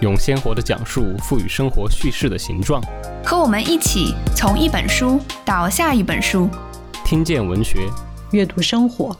[0.00, 2.80] 用鲜活的讲述赋予生活叙事的形状。
[3.24, 6.48] 和我们一起从一本书到下一本书，
[7.04, 7.88] 听见文学，
[8.30, 9.16] 阅读生活。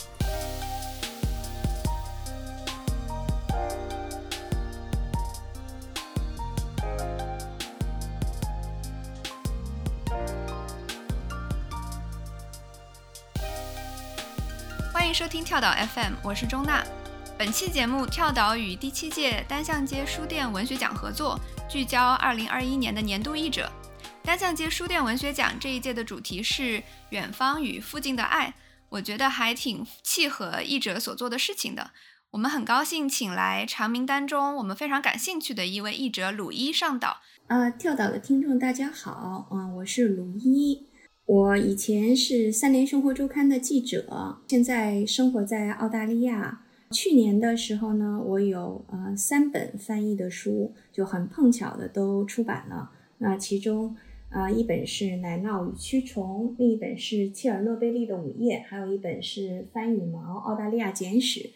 [14.93, 16.85] 欢迎收听跳岛 FM，我是钟娜。
[17.39, 21.39] 本期节目，跳岛与第七届单向街书店文学奖合作，
[21.71, 23.71] 聚焦2021年的年度译者。
[24.25, 28.53] 单向街书店文学奖这一届的主题是“远方与附近的爱”，
[28.91, 31.93] 我觉得还挺契合译者所做的事情的。
[32.33, 37.19] 我们很高兴请来长名单中我们非常感兴趣的一位译者鲁伊上岛。
[37.47, 40.89] 呃，跳岛的听众大家好，啊，我是鲁伊。
[41.25, 46.63] 我以前是三联生活周刊的记者，现在生活在澳大利亚。
[46.91, 52.91] 去年的时候呢，我有呃三本翻译的书，就很碰巧的都出版了。
[53.19, 53.97] 那其中
[54.31, 61.51] 啊一本是《奶酪与蛆虫》，另一本是切尔诺贝利的午夜，还有一本是翻羽毛澳大利亚简史。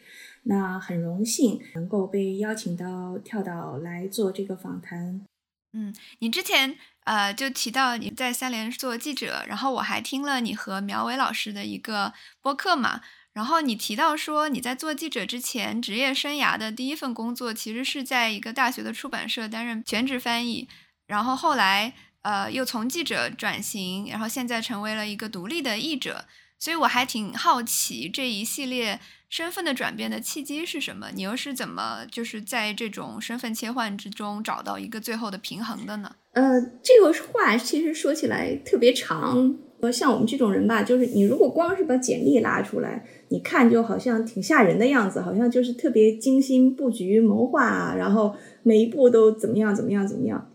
[0.44, 5.24] 那很荣幸能够被邀请到跳岛来做这个访谈。
[5.72, 13.00] 嗯，你之前呃就提到你在三联做记者，然后我还听了你和苗伟老师的一个播客嘛，
[13.32, 20.68] 然后你提到说你在做记者之前，职业生涯的第一份工作其实是在一个大学的出版社担任全职翻译，
[21.06, 26.26] 然后后来呃又从记者转型，然后现在成为了一个独立的译者，
[26.58, 29.00] 所以我还挺好奇这一系列。
[29.30, 31.08] 身份的转变的契机是什么？
[31.14, 36.16] 你又是怎么就是在这种身份切换之中找到一个最后的平衡的呢？
[36.32, 39.56] 呃，这个话其实说起来特别长。
[39.82, 48.32] 呃，像我们这种人吧，就是你如果光是把简历拉出来，你看就好像挺吓人的样子，好像就是特别精心布局谋划啊，然后
[48.62, 50.48] 每一步都怎么样怎么样怎么样。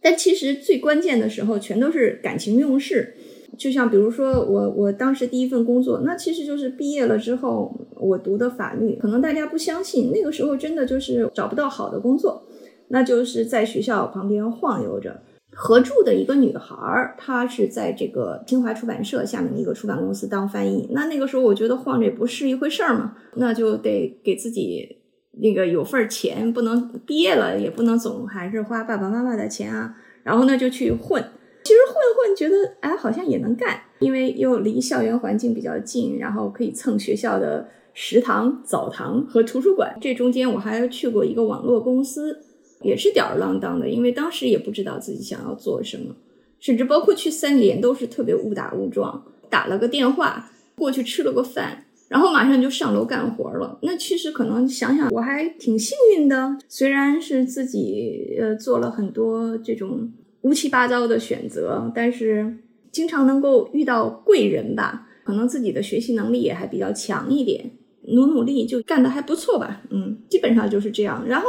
[0.00, 3.14] 但其实最关键的时候，全都是感情用事。
[3.56, 12.44] 就像比如说我我当时第一份工作，那其实就是毕业了之后我读的法律，可能大家不相信，那个时候真的就是找不到好的工作，
[12.86, 15.20] 那就是在学校旁边晃悠着。
[15.60, 20.88] 合住的一个女孩儿，她是在这个清华出版社下面的一个出版公司当翻译。
[20.92, 24.98] 那那个时候我觉得晃着也不是一回事儿嘛，那就得给自己
[25.32, 31.20] 那个有份钱，不能毕业了也不能总还是花爸爸妈妈的钱啊，然后呢就去混。
[31.64, 39.98] 其实混混觉得哎，好像也能干，因为又离校园环境比较近，然后可以蹭学校的食堂、澡堂和图书馆。
[40.00, 42.38] 这中间我还去过一个网络公司，
[42.82, 46.14] 也是吊儿郎当的，因为当时也不知道自己想要做什么，
[46.60, 53.78] 甚至包括去三联都是特别误打误撞，打了个电话过去吃了个饭，然后马上就上楼干活了。
[53.82, 60.12] 那其实可能想想，我还挺幸运的，虽然是自己呃做了很多这种。
[60.42, 62.58] 乌七八糟的选择，但是
[62.92, 65.08] 经常能够遇到贵人吧？
[65.24, 67.72] 可能自己的学习能力也还比较强一点，
[68.02, 69.82] 努努力就干得还不错吧。
[69.90, 71.26] 嗯，基本上就是这样。
[71.26, 71.48] 然后，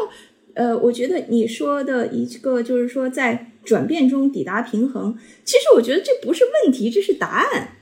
[0.55, 7.77] 呃，我觉得你说的一个就是说在转变中抵达平衡，其实我觉得这不是问题，这是答案。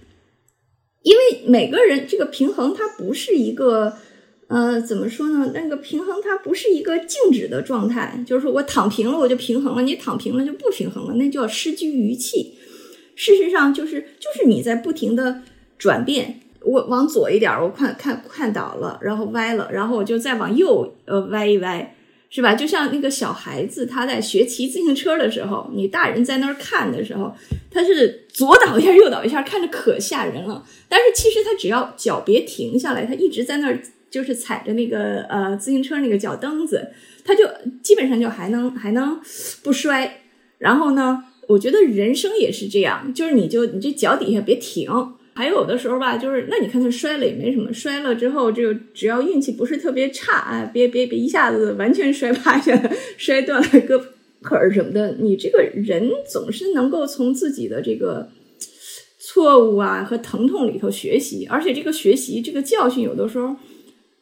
[1.02, 3.98] 因为每个人这个平衡它不是一个。
[4.50, 5.52] 呃，怎么说呢？
[5.54, 12.58] 那个平衡它不是一个静止的状态，就是说我躺平了我就平衡了，你躺平了就不平衡了，那叫失居于气。
[13.14, 15.42] 事实上，就是就是你在不停的
[15.78, 21.98] 转变，我往左一点，我看看看倒了，然后歪了，然后我就再往右呃歪一歪，
[22.30, 22.56] 是吧？
[22.56, 27.34] 就像那个小孩子他在学骑自行车的时候，你大人在那儿看的时候，
[27.72, 30.66] 他是左倒一下右倒一下，看着可吓人了。
[30.90, 33.80] 但是其实他只要脚别停下来，他一直在那儿。
[34.10, 36.92] 就是踩着那个呃自行车那个脚蹬子，
[37.26, 37.46] 他就
[37.84, 39.20] 基本上就还能还能
[39.62, 40.22] 不摔。
[40.60, 44.90] 然后呢，我觉得人生也是这样，就是你就你这脚底下别停。
[45.38, 52.76] 还有的时候吧，就是那你看他摔了也没什么，摔了之后就只要运气不是特别差啊，别别别一下子完全摔趴下，
[53.18, 54.04] 摔断了胳膊
[54.42, 55.18] 腿什么的。
[55.20, 58.32] 你这个人总是能够从自己的这个
[59.20, 63.56] 错误啊和疼痛里头学习，而且这个学习这个教训有的时候。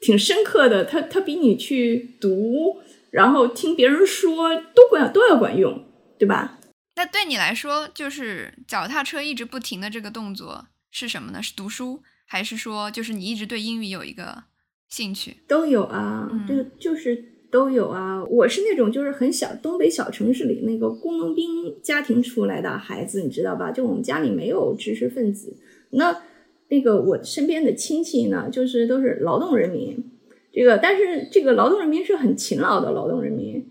[0.02, 2.76] 挺深刻的，他他比你去读
[3.10, 5.84] 然后听别人说都管都要管用，
[6.20, 6.60] 对吧？
[6.98, 10.68] 那对你来说，就是脚踏车一直不停的这个动作
[10.98, 11.44] 是什么呢？
[11.44, 14.46] 是读书，还是说就是你一直对英语有一个
[14.88, 15.36] 兴趣？
[15.46, 17.22] 都有啊，这个就是
[17.52, 18.24] 都有啊。
[18.24, 21.46] 我是那种就是很小东北小城市里那个工农兵
[21.84, 23.74] 家庭出来的孩子，你知道吧？
[23.74, 25.58] 就我们家里没有知识分子，
[25.90, 26.22] 那
[26.70, 30.02] 那个我身边的亲戚呢，就是都是劳动人民。
[30.54, 33.70] 这个，但是这个劳动人民是很勤劳的劳动人民。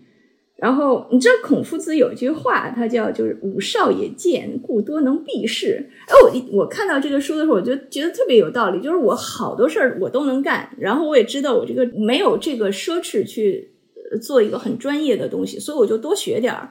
[0.57, 5.89] 然后你知道孔夫子有一句话，他叫就是“吾少也贱，故多能避事”。
[6.07, 8.81] 哎，我我看到这个书的时候，我就觉得特别有道理。
[8.81, 13.71] 就是我好多事儿我都能干，然后我也知道我这个没有这个奢侈去
[14.21, 16.69] 做一个很专业的东西，所以我就多学点儿，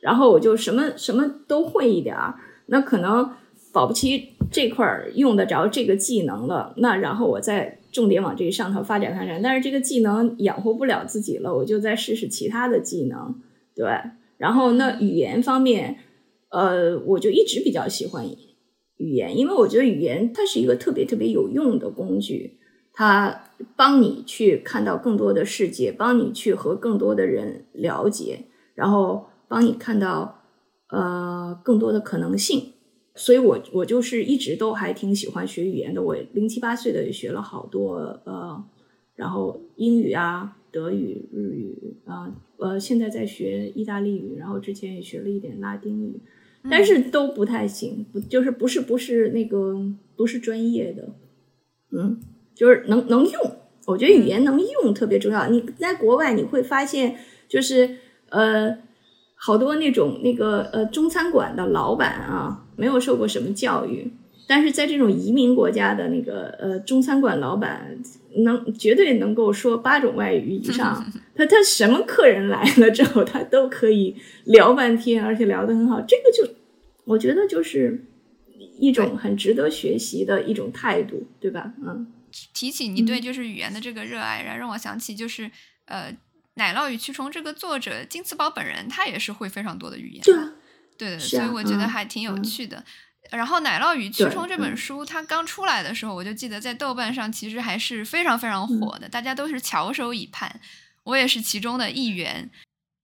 [0.00, 2.34] 然后我就什么什么都会一点儿。
[2.66, 3.28] 那可能
[3.76, 7.80] 保不齐这块儿用得着这个技能了，那然后我再。
[7.92, 13.34] 重点往这上头发展发展，但是这个技能养活不了自己了，我就再试试其他的技能，
[13.74, 13.86] 对。
[14.36, 15.96] 然后那语言方面，
[16.50, 18.26] 呃，我就一直比较喜欢
[18.98, 22.58] 语言，因为我觉得语言它是一个特别特别有用的工具，
[22.92, 23.44] 它
[23.76, 28.40] 帮你去看到更多的世界，帮你去和更多的人了解，
[28.74, 30.42] 然后帮你看到
[30.90, 32.74] 呃更多的可能性。
[33.18, 36.02] 所以，我我就是一直都还挺喜欢学语言的。
[36.02, 37.96] 我零七八岁的也学了好多，
[38.26, 38.62] 呃，
[39.14, 46.20] 然后英语啊、德语、日语啊，呃，现在在学意大利语，然后之前也学了一点拉丁语，
[46.70, 49.80] 但是都不太行，不就是不是不是那个
[50.14, 51.14] 不是专业的，
[51.92, 52.20] 嗯，
[52.54, 53.52] 就是能能用。
[53.86, 55.48] 我觉得语言能用特别重要。
[55.48, 57.16] 你在国外你会发现，
[57.48, 57.96] 就是
[58.28, 58.85] 呃。
[59.38, 64.10] 好多那种那个呃中餐馆的老板啊，没有受过什么教育，
[64.48, 67.96] 但是在这种移民国家的那个呃中餐馆老板，
[68.38, 71.04] 能绝对能够说八种外语以上。
[71.36, 76.00] 他他什么客人来了之后，他都可以聊半天，而且聊得很好。
[76.00, 76.54] 这个就
[77.04, 78.06] 我觉得就是
[78.78, 81.74] 一种很值得学习的一种态度，对吧？
[81.86, 82.06] 嗯，
[82.54, 85.50] 提起你对就是语言的这个热爱，然后让我想起就是
[85.84, 86.16] 呃。
[86.56, 90.52] 奶酪与蛆虫这个作者金次宝本人，他也是会非常多的语言，对啊，
[90.98, 92.84] 对，所以我觉得还挺有趣的。
[93.30, 100.60] 然后《奶酪与蛆虫》这本书，它刚出来的时候，我就记得在豆瓣上其实还是非常非常火的，大家都是翘首以盼，
[101.02, 102.50] 我也是其中的一员。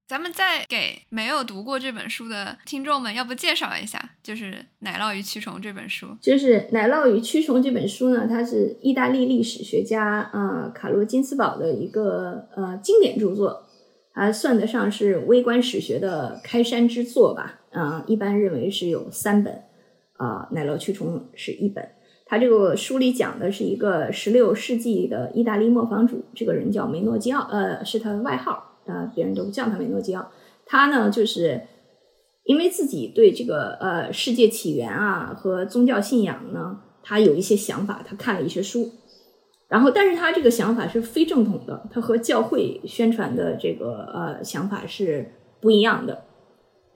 [0.06, 6.08] 咱们再给没有读过这本书的听众们，要不介绍一下，就是《奶酪与蛆虫》这本书。
[6.20, 13.66] 就是《奶酪与蛆虫》这本书呢，它是意大利历史学家啊卡罗金斯堡的一个呃经典著作，
[14.12, 17.60] 它算得上是微观史学的开山之作吧。
[17.70, 19.62] 啊，一般认为是有三本
[20.19, 21.88] 啊，《奶酪蛆虫》是一本。
[22.26, 28.72] 它这个书里讲的是一个十六世纪的意大利磨坊主，这个人叫梅诺基奥，呃，是他的外号。
[28.87, 30.31] 啊，别人都叫他美诺基奥。
[30.67, 31.61] 他呢，就是
[32.44, 38.90] 因为自己对这个呃世界起源啊和宗教信仰呢，他有一些想法，他看了一些书。
[39.69, 46.25] 然后，但是他这个想法是非正统的，他和教会宣传的这个呃想法是不一样的。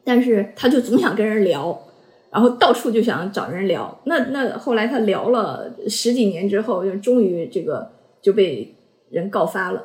[0.04, 1.82] 但是他就总想跟人聊，
[2.30, 3.98] 然后到处就想找人聊。
[4.04, 7.90] 那那后来他聊了十几年之后，就终于这个
[8.20, 8.76] 就被
[9.10, 9.82] 人告发了。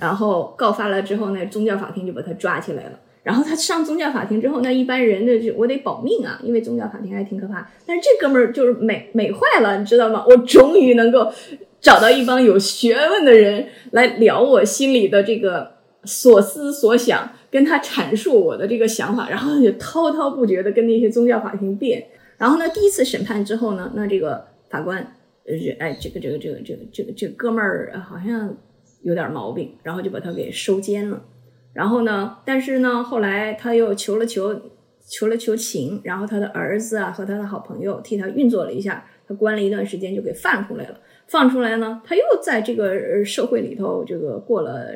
[0.00, 2.98] 然后告发了之后，那宗教法庭就把他抓起来了。
[3.22, 7.68] 然后他上宗教法庭之后，那一般人的就我得保命啊，因为宗教法庭还挺可怕。
[7.84, 10.24] 但是这哥们儿就是美美坏了，你知道吗？
[10.26, 11.30] 我终于能够
[11.78, 15.72] 找到一帮有学问的人来聊我心里的这个
[16.04, 22.06] 所思所想，跟他阐述我的这个想法，然后就滔滔不绝的跟那些宗教法庭辩。
[22.38, 24.98] 然后呢，第一次审判之后呢，那这个法官
[25.44, 28.56] 呃，哎，这个这个这个这个这个这哥们儿好像。
[29.02, 31.24] 有点毛病，然后就把他给收监了。
[31.72, 34.60] 然后呢，但是呢，后来他又求了求，
[35.08, 41.00] 求了求情，然后他的儿子啊和他的好朋友替他运作了一下，他关了一段时间就给放出来了。
[41.28, 44.92] 放出来呢，他又在这个社会里头这个过了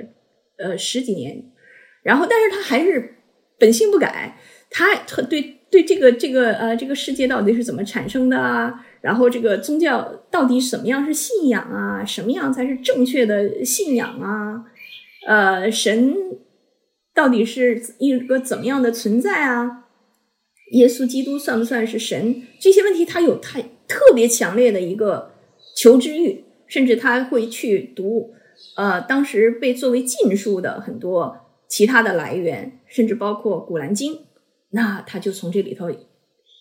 [0.56, 1.44] 呃十几年，
[2.02, 3.16] 然后但是他还是
[3.58, 4.38] 本性不改，
[4.70, 8.84] 他特对对这个这个呃这个世界到底是怎么产生的啊？
[9.02, 12.04] 然后这个宗教到底什么样是信仰啊？
[12.04, 14.64] 什么样才是正确的信仰啊？
[15.26, 16.14] 呃，神
[17.14, 19.86] 到底是一个怎么样的存在啊？
[20.72, 22.42] 耶稣基督算不算是神？
[22.60, 25.32] 这些问题他有太特别强烈的一个
[25.76, 28.32] 求知欲，甚至他会去读
[28.76, 31.36] 呃当时被作为禁书的很多
[31.68, 34.14] 其他的来源，甚至包括《古兰经》，
[34.70, 35.90] 那他就从这里头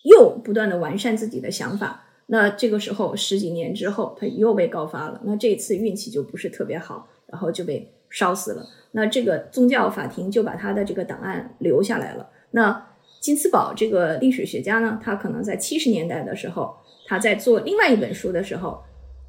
[0.04, 2.08] 又不断的完善自己的想法。
[2.32, 5.20] 那这个时候十几年之后，他又被告发了。
[5.26, 8.64] 那这次运气就不是特别好，然后就被烧死了。
[8.92, 12.30] 那这个宗教法庭就把他的这个档案留下来了。
[12.52, 12.88] 那
[13.20, 16.74] 金斯堡这个历史学家呢，他可能在七十年代的时候，
[17.06, 18.82] 他在做另外一本书的时候，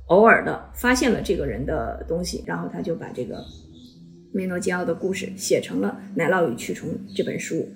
[0.07, 3.43] 偶尔的发现了这个人的东西，然后他就把这个
[4.33, 7.67] 梅诺基奥的故事写成了《奶酪与蛆虫》这本书。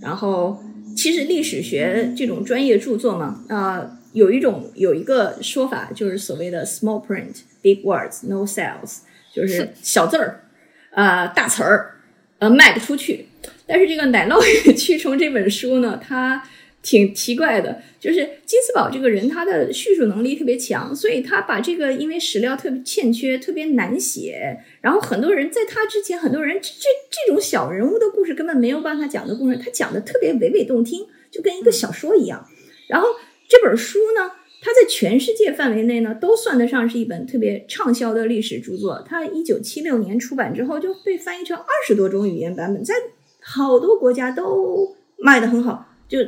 [0.00, 0.56] 然后，
[0.96, 8.98] 其实历史学这种专业著作嘛，啊、有一种有一个说法，就是所谓的 small print, big words, no sales，
[9.34, 10.44] 就是小字儿，
[10.90, 11.96] 呃，大词儿，
[12.38, 13.26] 呃，卖不出去。
[13.66, 16.42] 但是这个《奶酪与蛆虫》这本书呢，它
[16.82, 32.46] 挺奇怪的，就是金斯堡这个人他的叙述能力特别强，所以他把这个因为史料特别欠缺，特别难写，然后很多人在他之前，很多人这这这种小人物的故事根本没有办法讲的故事，他讲的特别娓娓动听，就跟一个小说一样。
[32.88, 33.06] 然后
[33.52, 34.32] 这本书呢，
[34.62, 39.04] 它在全世界范围内呢，都算得上是一本特别畅销的历史著作。
[39.06, 42.94] 它一九七六年出版之后，就被翻译成二十多种语言版本，在
[43.42, 46.18] 好多国家都卖得很好，就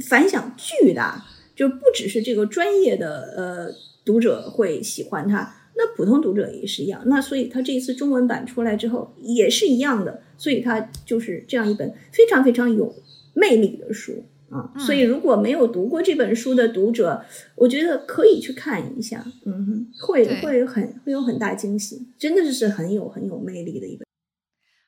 [0.00, 1.24] 反响巨大。
[1.54, 3.68] 就不只是这个专业的呃
[4.04, 7.04] 读者会喜欢它，那普通读者也是一样。
[7.06, 12.92] 那所以它这一次中文版出来之后也是一样的，所以它就是这样一本非常非常有
[13.32, 14.24] 魅力的书。
[14.50, 17.24] 啊，所以如果没有读过这本书的读者，
[17.56, 24.06] 我觉得可以去看一下，嗯哼，会对会很会有很大惊喜，真的是很有很有魅力的一本。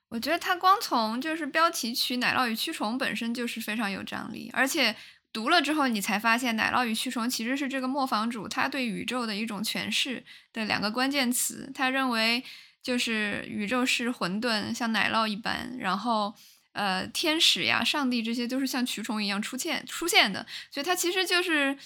[0.08, 4.94] 我觉得它光从就是标题取《奶酪与蛆虫》本身就是非常有张力，而且
[5.32, 10.22] 读了之后你才发现，奶酪与蛆虫其实是这个磨坊主他对宇宙的一种诠释
[10.52, 11.70] 的两个关键词。
[11.75, 12.44] 他认为
[12.82, 16.32] 就是宇宙是混沌，像奶酪一般，然后
[16.76, 21.76] 呃天使呀、上帝这些都是像蛆虫一样出现出现的，所以他其实就是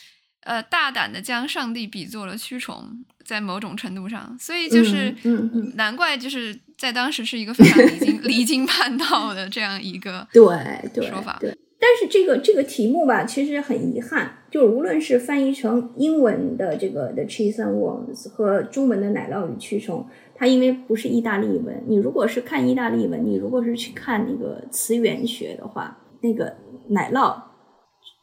[0.43, 5.51] 呃大胆的将上帝比作了蛆虫，在某种程度上，所以就是嗯嗯。
[5.55, 10.45] 嗯难怪就是在当时是一个非常离经 离经叛道的这样一个对
[10.93, 11.57] 对说法对。
[11.83, 20.07] 但是这个这个题目吧，其实很遗憾，就是无论是翻译成英文的这个 The Cheese and Worms 和中文的奶酪与蛆虫，
[20.41, 26.57] 它因为不是意大利文，你如果是看意大利文，你如果是去看那个词源学的话，那个
[26.89, 27.43] 奶酪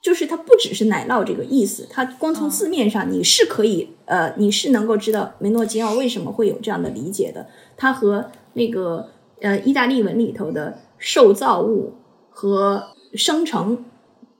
[0.01, 7.45] 就是它不只是奶酪这个意思，它光从字面上你是可以、呃，你是能够知道梅诺吉奥为什么会有这样的理解的，
[7.77, 11.93] 它和那个呃意大利文里头的受造物
[12.31, 12.83] 和
[13.13, 13.85] 生成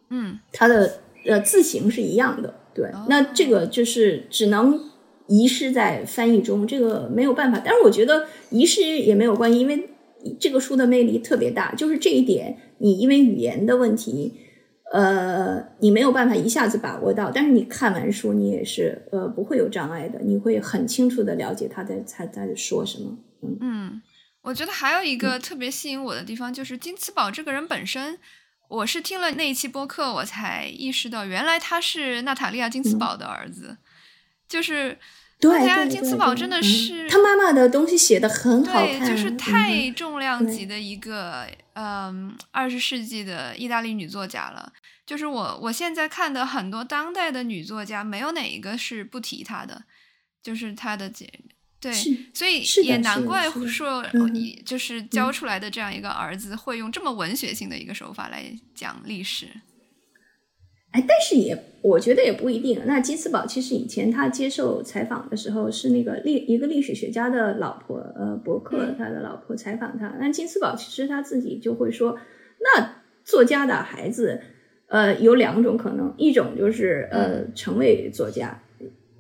[0.10, 0.40] 嗯。
[0.52, 4.82] 它的呃字形是一样的，对，那这个就是只能
[5.28, 7.62] 遗失在翻译中，这个没有办法。
[7.64, 9.90] 但是我觉得遗失也没有关系，因为
[10.40, 14.34] 这个书的魅力特别大，就是这一点，你因为语言的问题，
[14.94, 23.18] 呃，你没有办法一下子把握到，但是你看完书，你也是呃不会有障碍的，你会很清楚的了解他在他在说什么。
[23.44, 24.02] 嗯嗯，
[24.42, 28.18] 我觉得还有一个特别吸引我的地方，就是金茨堡这个人本身。
[28.70, 33.78] 我是听了那一期播客，我才意识到，原来他是娜塔莉亚金茨堡的儿子，
[34.48, 34.98] 就是
[35.40, 44.74] 对金茨堡真的是他妈妈的东西写的很好对，看，就是嗯太重量级的一个嗯二十世纪的意大利女作家了。
[45.06, 49.84] 就是我我现在看的很多当代的女作家，没有哪一个是不提她的，
[50.44, 51.32] 就是她的姐。
[51.80, 51.94] 对，
[52.34, 59.48] 所以也难怪说嗯你就是教出来的这样一个儿子会用这么文学性的一个手法来讲历史。
[60.98, 62.82] 哎，但是也我觉得也不一定。
[62.86, 70.16] 那金斯堡其实以前他接受采访的时候是那个历一个历史学家的老婆，呃，伯克嗯他的老婆采访他。
[70.20, 72.18] 那金斯堡其实他自己就会说，
[72.60, 74.42] 那作家的孩子，
[74.88, 78.60] 呃，有两种可能，一种就是呃成为作家，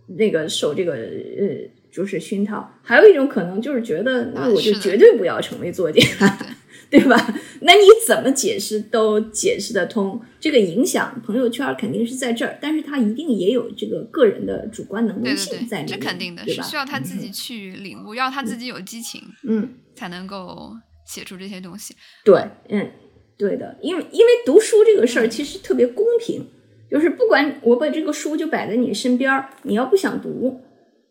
[0.07, 6.01] 那个受这个呃就是熏陶；还有一种可能就是觉得，那我就绝对不要成为作家。
[6.01, 6.47] 对，
[6.89, 7.15] 对吧？
[7.61, 10.21] 那你怎么解释都解释得通。
[10.39, 20.73] 这个影响朋友圈肯定是在这儿，但是他一定也有这个个人的主观能动性在里面，这肯定的是需要他自己去领悟，要他自己有激情，嗯，才能够
[21.05, 21.95] 写出这些东西。
[22.23, 22.91] 对，嗯，
[23.37, 26.47] 对的，因为因为读书这个事儿其实特别公平，
[26.89, 30.61] 就是不管我把这个书就摆在你身边儿，你要不想读，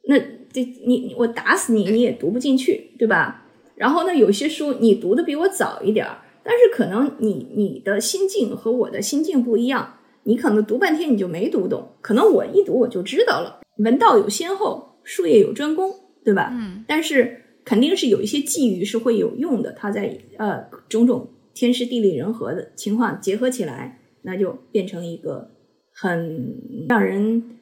[0.09, 0.19] 那
[0.51, 3.46] 这你你我打死你你也读不进去，对吧？
[3.77, 13.61] 然后呢，有些书你读的比我早一点儿，但是可能你你的心境和我的心境不一样，你可能读半天你就没读懂，可能我一读我就知道了。
[13.79, 15.93] 文道有先后，术业有专攻，
[16.25, 16.51] 对吧？
[16.53, 25.51] 嗯，但是肯定是有一些际遇是会有用的，它在呃种种天时地利人和的情况结合起来，那就变成一个
[25.93, 27.56] 很让人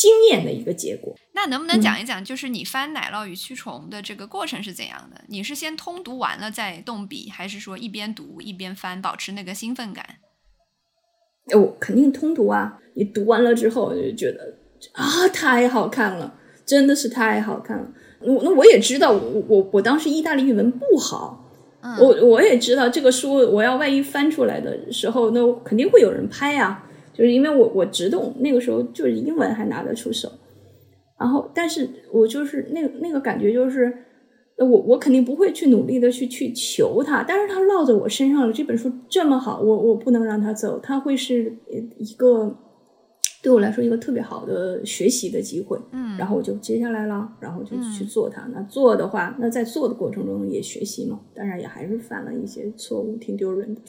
[0.00, 1.14] 经验的一个结果。
[1.34, 5.20] 那能不能讲一讲，就是你翻《奶酪与蛆虫》的这个过程是怎样的？
[5.28, 10.06] 你是先通读完了再动笔，还是说一边读一边翻，保持那个兴奋感？
[11.54, 12.78] 我肯定通读啊！
[12.94, 14.56] 你读完了之后就觉得
[14.92, 17.92] 啊，太好看了，真的是太好看了。
[18.20, 21.44] 我那我也知道，我我我当时意大利语文不好，
[21.98, 26.86] 我我也知道这个书我要万一翻出来的时候，那肯定会有人拍啊。
[27.20, 30.28] 就是因为我我只懂那个时候就是英文还拿得出手，
[31.20, 33.92] 然后但是我就是那那个感觉就是。
[34.62, 38.52] 我我肯定不会去努力的去去求他，但是他落在我身上了。
[38.52, 41.56] 这本书这么好，我我不能让他走，他会是
[41.96, 42.54] 一个
[43.42, 45.78] 对我来说一个特别好的学习的机会。
[45.92, 48.42] 嗯，然后我就接下来了，然后就去做它。
[48.52, 53.80] 那做的话，那在做的过程中也学习嘛，当然也还是犯了一些错误，挺丢人的。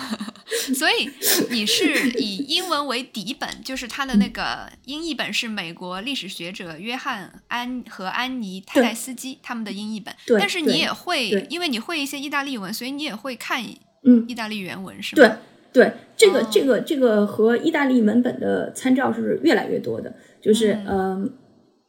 [0.74, 1.10] 所以
[1.50, 10.14] 你是以英文为底本，就是他的那个英译本是美国历史学者约翰安和安妮泰泰斯基他们的英译本。
[10.26, 13.62] 对，但是你也会，因为你会一些意大利文，所以你也会看
[14.04, 15.38] 嗯意大利原文是吗？
[15.72, 21.32] 对对，这个这个这个和意大利文本的参照是越来越多的，就是嗯，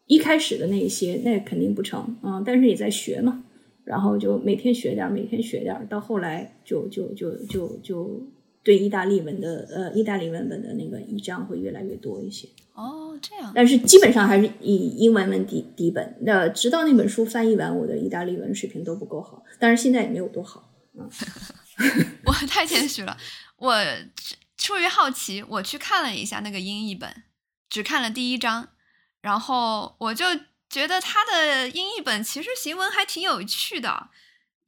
[0.05, 3.43] 一开始的那一些那肯定不成啊，但是也在学嘛。
[3.91, 8.25] 然后就每天学点，每天学点，到后来就就就就就
[8.63, 12.47] 对意大利文的呃意大利文本的那个依仗会越来越多一些。
[12.73, 13.51] 哦，这样。
[13.53, 16.15] 但是基本上还是以英文文底底本。
[16.21, 20.71] 那直到那本书翻译完，我的意大利文水平都不够好，但是现在也没有多好。
[20.97, 21.09] 嗯，
[22.23, 23.17] 我太谦虚了。
[23.57, 23.75] 我
[24.55, 27.09] 出于好奇，我去看了一下那个英译本，
[27.69, 28.69] 只看了第一章，
[29.19, 30.23] 然后我就。
[30.71, 34.09] 觉得他的英译本其实行文还挺有趣的，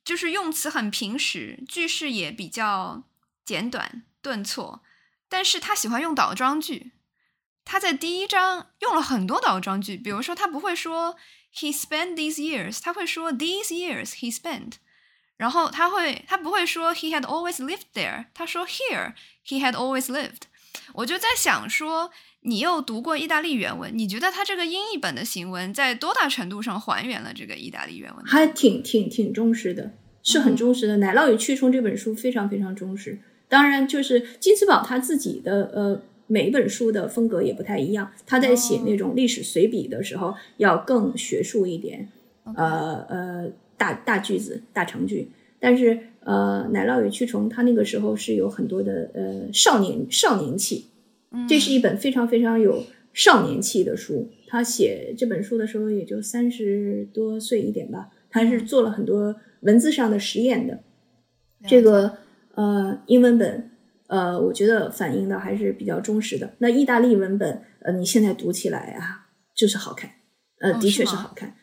[0.03, 3.03] 就是用词很平实，句式也比较
[3.45, 4.83] 简短顿挫，
[5.29, 6.91] 但是他喜欢用倒装句。
[7.63, 11.15] 他在第一章用了很多倒装句，比如说他不会说
[11.55, 14.73] he spent these years，他会说 these years he spent，
[15.37, 19.13] 然后他会他不会说 he had always lived there，他说 here
[19.47, 20.41] he had always lived。
[20.95, 22.11] 我就在想说。
[22.45, 28.25] 你又读过意大利原文，你觉得他这个英译本的行文在多大程度上还原了这个意大利原文？
[28.25, 30.95] 还挺挺挺忠实的，是很忠实的。
[30.97, 33.17] 《奶酪与蛆虫》这本书非常非常忠实。
[33.47, 38.11] 当然，就是金斯堡他自己的呃每一本书的风格也不太一样。
[38.25, 42.09] 他在写那种历史随笔的时候要更学术一点，
[42.55, 45.29] 呃呃大大句子大长句。
[45.59, 50.87] 但是呃《奶酪与蛆虫》他那个时候是有很多的呃少年少年气。
[51.47, 54.29] 这是一本非常非常有少年气的书。
[54.47, 58.09] 他写这本书的时候也就三十多岁一点吧。
[58.29, 60.79] 他是做了很多文字上的实验的。
[61.67, 62.17] 这个
[62.55, 63.71] 呃英文本
[64.07, 66.53] 呃，我觉得反映的还是比较忠实的。
[66.59, 70.09] 那意大利文本呃，你现在读起来啊，就是好看，
[70.59, 71.55] 呃，的确是好看。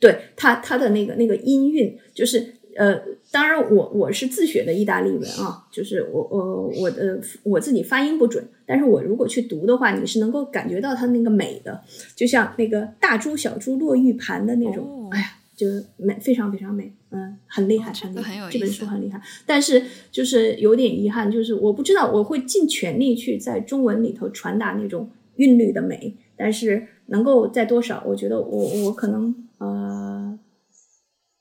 [0.00, 2.54] 对他他的那个那个音韵就是。
[2.76, 2.96] 呃，
[3.30, 11.82] 当然，我我是自学的意大利文啊，就是我我我的我自己发音不准，但是我如果去读的话，你是能够感觉到它那个美的，
[12.16, 15.66] 就像那个大珠小珠落玉盘的那种，哎呀，就
[15.98, 19.20] 美非常非常美，嗯，很厉害，很厉害，这本书很厉害。
[19.44, 30.38] 但是就是有点遗憾，就是我不知道我会尽全力去在中文里头传达那种韵律的美，但是能够在多少，我觉得我我可能呃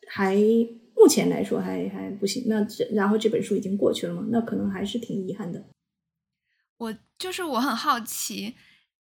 [0.10, 0.38] 还。
[1.00, 4.26] 目前来说还还不行，那然后这本书已经过去了嘛？
[4.30, 5.64] 那可能还是挺遗憾的。
[6.80, 8.56] 我就是我很好奇，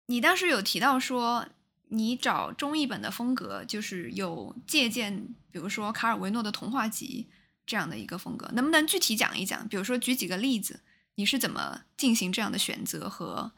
[0.07, 1.47] 你当时有提到说
[1.89, 7.27] 你找中译本的风格，就是有借鉴，比如说卡尔维诺的童话集
[7.65, 9.67] 这样的一个风格，能不能具体讲一讲？
[9.67, 10.81] 比如说举几个例子，
[11.15, 13.53] 你是怎么进行这样的选择和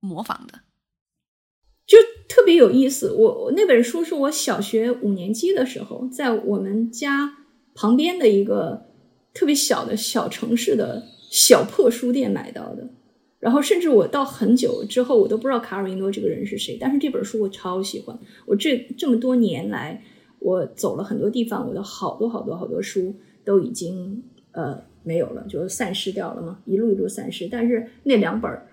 [0.00, 0.62] 模仿的？
[1.84, 3.12] 就特别有意思。
[3.12, 7.40] 我我那本书是我小学五年级的时候在我们家。
[7.74, 8.86] 旁边的一个
[9.34, 12.86] 特别小的小城市的小破书店买到的，
[13.38, 16.76] 然后甚至我到很久之后，我都不知道卡尔维诺这个人是谁。
[16.80, 18.16] 但是这本书我超喜欢。
[18.46, 20.02] 我这这么多年来，
[20.38, 27.48] 我走了很多地方，我的好多好多好多书都已经呃没有了，就散失掉了嘛，一路一路散失。
[27.50, 28.68] 但是那两本儿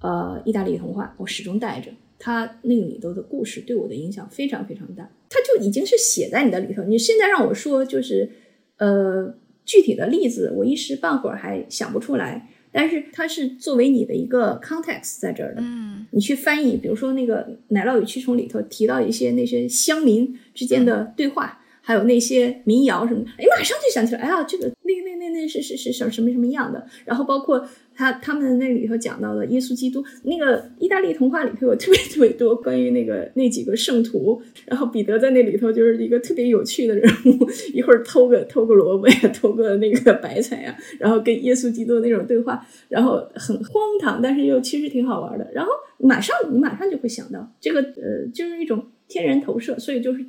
[0.00, 1.90] 呃意大利童话，我始终带着。
[2.20, 5.10] 它那个里头的故事对我的影响非常非常大。
[5.28, 6.84] 它就已经是写在你的里头。
[6.84, 8.30] 你现在让我说，就是
[8.76, 12.48] 呃具体的例子，我一时半会儿还想不出来。
[12.72, 15.60] 但是它是作为你的一个 context 在这儿的。
[15.60, 21.59] 嗯，你去翻译，比如说那个《奶酪与蛆虫》里头提到一些那些乡民之间的对话，
[21.90, 26.86] 还有那些民谣什么的，哎，马上就想起来，哎呀，这个那那那那是是是什什么什么样的？
[27.04, 50.24] 然后包括他他们那里头讲到的耶稣基督，那个意大利童话里头有特别特别多关于那个那几个圣徒，然后彼得在那里头就是一个特别有趣的人物，一会儿偷个偷个萝卜呀，偷个那个白菜呀，然后跟耶稣基督那种对话，然后很荒唐，但是又其实挺好玩的，然后马上你马上就会想到这个呃，就是一种天然投射，所以就是。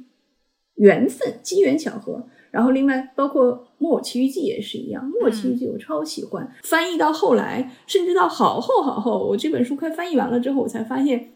[0.75, 6.51] 缘分、机缘巧合，然后另外包括《木偶奇遇记》也是一样，《木偶奇遇记》我超喜欢。
[6.63, 11.29] 翻译到后来，甚至到好后好后，我这本书快翻译完了之后，我才发现，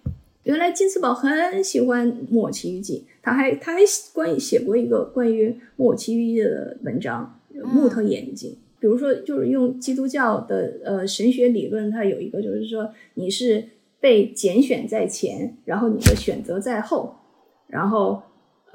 [0.43, 3.79] 原来金斯堡很喜欢《木偶奇遇记》，他还他还
[4.13, 8.51] 关于写过一个关于《木偶奇遇记》的文章，《木头眼睛》。
[8.79, 13.63] 比如说，就是用基督教的呃神学理论，它有一个就是说，你是
[13.99, 17.15] 被拣选在前，然后你的选择在后，
[17.67, 18.21] 然后。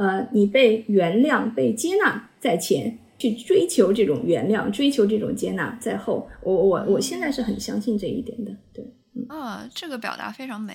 [0.01, 6.27] 呃，你被原谅、被接纳在前，去追求这种原谅、追求这种接纳在后。
[6.43, 8.57] 我我我现在是很相信这一点的。
[8.73, 8.83] 对，
[9.29, 10.75] 啊，这个表达非常美。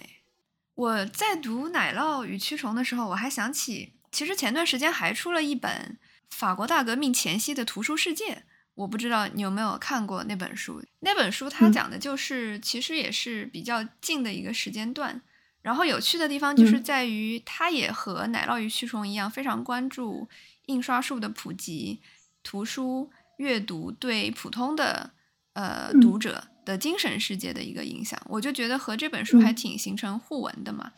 [0.76, 5.98] 我在读《奶酪与蛆虫》的时候，我还想起，其实前段时间还出了一本
[6.30, 8.44] 法国大革命前夕的图书世界。
[8.76, 10.84] 我不知道你有没有看过那本书？
[11.00, 15.24] 那本书它讲的就是，其实也是比较近的一个时间段。
[15.66, 20.30] 然后有趣的地方就是在于，它也和奶酪与蛆虫一样，非常关注
[20.68, 22.00] 印刷术的普及、
[22.44, 25.10] 图书阅读对普通的
[25.54, 28.22] 呃读者的精神世界的一个影响。
[28.30, 30.92] 我就觉得和这本书还挺形成互文的嘛。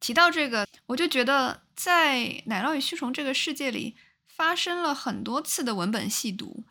[0.00, 3.94] 提到这个，我就觉得在奶酪与蛆虫这个世界里
[4.26, 6.64] 发生了很多次的文本细读，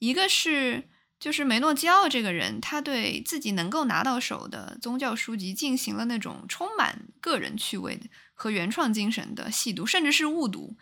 [0.00, 0.84] 一个是。
[1.20, 10.76] 就是梅诺基奥这个人，他对自己能够拿到手的宗教书籍进行了那种充满个人趣味的和原创精神的细读，甚至是误读。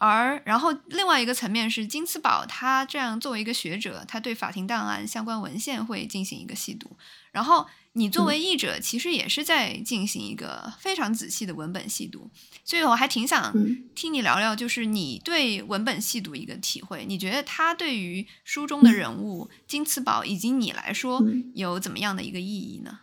[0.00, 6.96] 而然后另外一个层面是金斯堡，他这样作为一个学者，他对法庭档案相关文献会进行一个细读。
[7.32, 12.30] 然后你作为译者，其实也是在进行一个非常仔细的文本细读。
[12.64, 13.52] 所以我还挺想
[13.94, 17.04] 听你聊聊，就是你对文本细读一个体会。
[17.06, 21.22] 你觉得它对于书中的人物金茨堡以及你来说
[21.54, 23.00] 有怎么样的一个意义呢？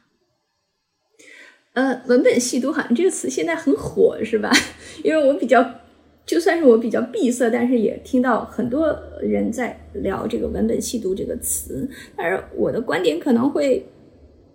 [1.74, 4.52] 呃，文本细读好像这个词现在很火，是吧？
[5.04, 5.82] 因为我比较。
[6.26, 11.88] 就算是我比较闭塞，但是也听到很多人在聊这个“文本细读”这个词。
[12.18, 13.88] 但是我的观点可能会，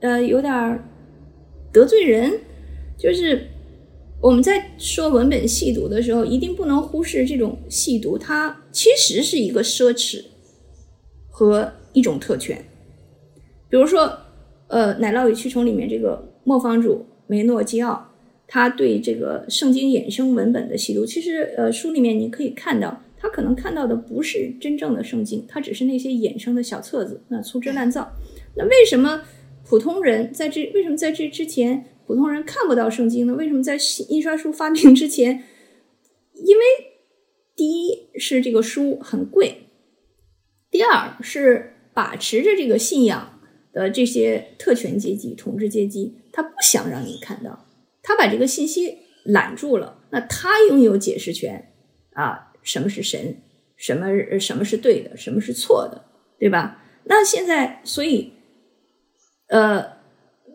[0.00, 0.82] 呃，有点
[1.72, 2.40] 得罪人。
[2.98, 3.46] 就是
[4.20, 10.24] 我们在说文本细读的时候，一定不能忽视这种细读，它其实是一个奢侈
[11.28, 12.64] 和一种特权。
[13.68, 14.18] 比如说，
[14.68, 18.08] 呃，《奶酪与蛆虫》里面这个磨坊主梅诺基奥。
[18.52, 28.10] 他对这个圣经衍生文本的细读，其实，呃，书里面你可以看到，他可能看到的不是真正的圣经，他只是那些衍生的小册子，那粗制滥造。
[28.56, 29.22] 那为什么
[29.70, 30.68] 普通人在这？
[30.74, 33.34] 为什么在这之前，普通人看不到圣经呢？
[33.34, 33.78] 为什么在
[34.08, 35.44] 印刷术发明之前？
[36.34, 36.64] 因为
[37.54, 39.68] 第一是这个书很贵，
[40.72, 43.40] 第二是把持着这个信仰
[43.72, 47.68] 的这些特权阶级、统治阶级，他不想让你看到。
[48.02, 51.72] 他把这个信息揽住了，那他拥有解释权
[52.14, 53.40] 啊，什么是神，
[53.76, 54.08] 什么
[54.40, 56.06] 什么是对的，什么是错的，
[56.40, 56.82] 对吧？
[57.04, 58.32] 那现在，所以，
[59.50, 59.98] 呃，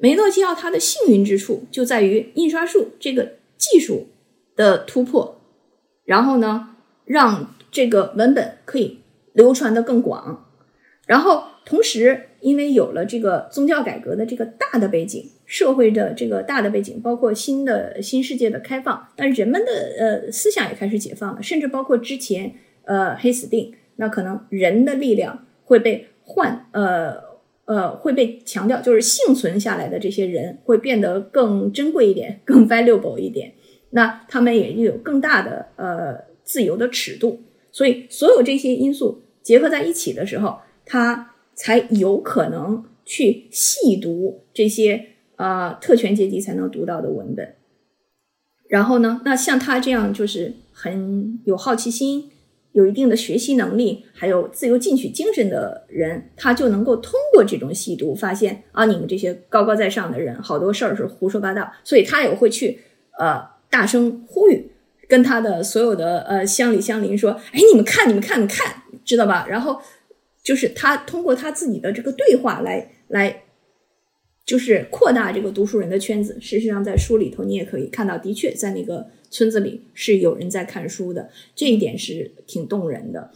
[0.02, 4.08] 梅诺基奥他的幸运之处就在于印刷术这个技术
[4.56, 5.40] 的突破，
[6.04, 9.00] 然后呢，让这个文本可以
[9.34, 10.50] 流传的更广，
[11.06, 15.32] 然后同时，因为有了这个宗教改革的这个大的背景。
[15.48, 22.52] 社会的这个大的背景，包括新的新世界的开放，但人们的呃思想也开始解放了，甚至包括之前
[22.86, 27.22] 呃黑死病，那可能人的力量会被换呃
[27.66, 33.54] 呃会被强调，就是幸存下来的这些人会变得更珍贵一点，更 valuable 一点，
[33.92, 45.08] 那他们也有更大的呃自由的尺度，所以所有这些因素结合在一起的时候，他才有可能去细读这些。
[45.38, 47.56] 啊，特权阶级才能读到的文本。
[48.70, 52.32] 然后呢，那像他这样就是很有好奇心、
[52.76, 61.72] 有一定的学习能力，还有自由进取精神的人，他就能够通过这种细读，发现啊，你们这些高高在上的人，好多事儿是胡说八道。
[61.86, 62.78] 所以他也会去
[63.18, 64.70] 呃大声呼吁，
[65.08, 69.80] 跟他的所有的呃乡里乡邻说：“哎，你们看，你们看，你看，知道吧？”然后
[70.44, 73.44] 就是他通过他自己的这个对话来来。
[74.46, 76.38] 就是扩大这个读书人的圈子。
[76.40, 83.32] 事实上，在书里头你也可以看到，的确在那个村子里是有人在看书的，这一点是挺动人的。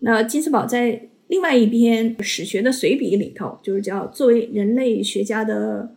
[0.00, 5.94] 那金斯堡在另外一篇史学的随笔里头，就是叫作为人类学家的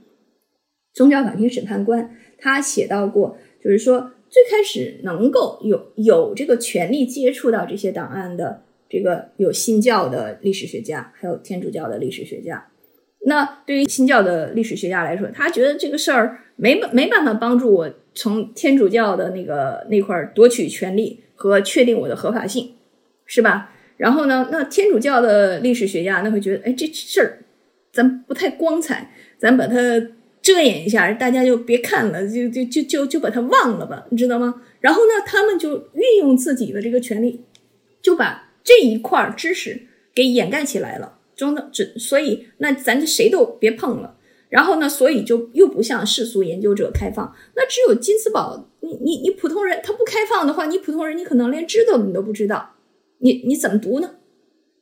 [0.94, 12.69] 宗教法庭审判官，他写到过，就是说最开始能够有有这个权利接触到这些档案的，这个有新教的历史学家，还有天主教的历史学家。
[13.30, 22.74] 那对于新教的历史学家来说，他觉得这个事儿没没办法帮助我从天主教的那个那块夺取权利和确定我的合法性，
[23.26, 23.72] 是吧？
[23.98, 27.40] 然后呢，那天主教的历史学家那会觉得，哎，这事儿
[27.94, 29.76] 咱不太光彩，咱把它
[30.42, 34.62] 遮掩一下，大家就别看了，就就就就就把它忘了吧，你知道吗？
[34.80, 37.46] 然后呢，他们就运用自己的这个权利，
[38.02, 39.82] 就把这一块知识
[40.16, 41.19] 给掩盖起来了。
[41.40, 44.18] 中的只所以那咱就谁都别碰了，
[44.50, 47.34] 然后呢，所以就又不向世俗研究者开放。
[47.56, 52.76] 那只有金斯堡，你你你普通人他不开放的话，你普通人你可能连知道你都不知道，
[53.20, 54.16] 你你怎么读呢？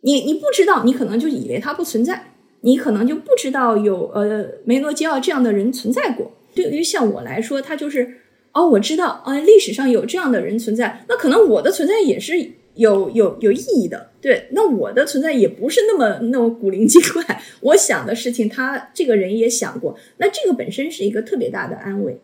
[0.01, 6.31] 你你不知道，你可能就以为它不存在，你可能就不知道有呃梅诺基奥这样的人存在过。
[6.55, 8.21] 对于像我来说，他就是
[8.53, 12.51] 哦，我知道啊，历史上有这样的人存在，那可能我的存在也是。
[12.77, 17.41] 有有有意义的，对，那我的存在也不是那么那么古灵精怪。
[17.61, 22.21] 我想的事情，他这个人也想过，那这个本身是一个特别大的安慰。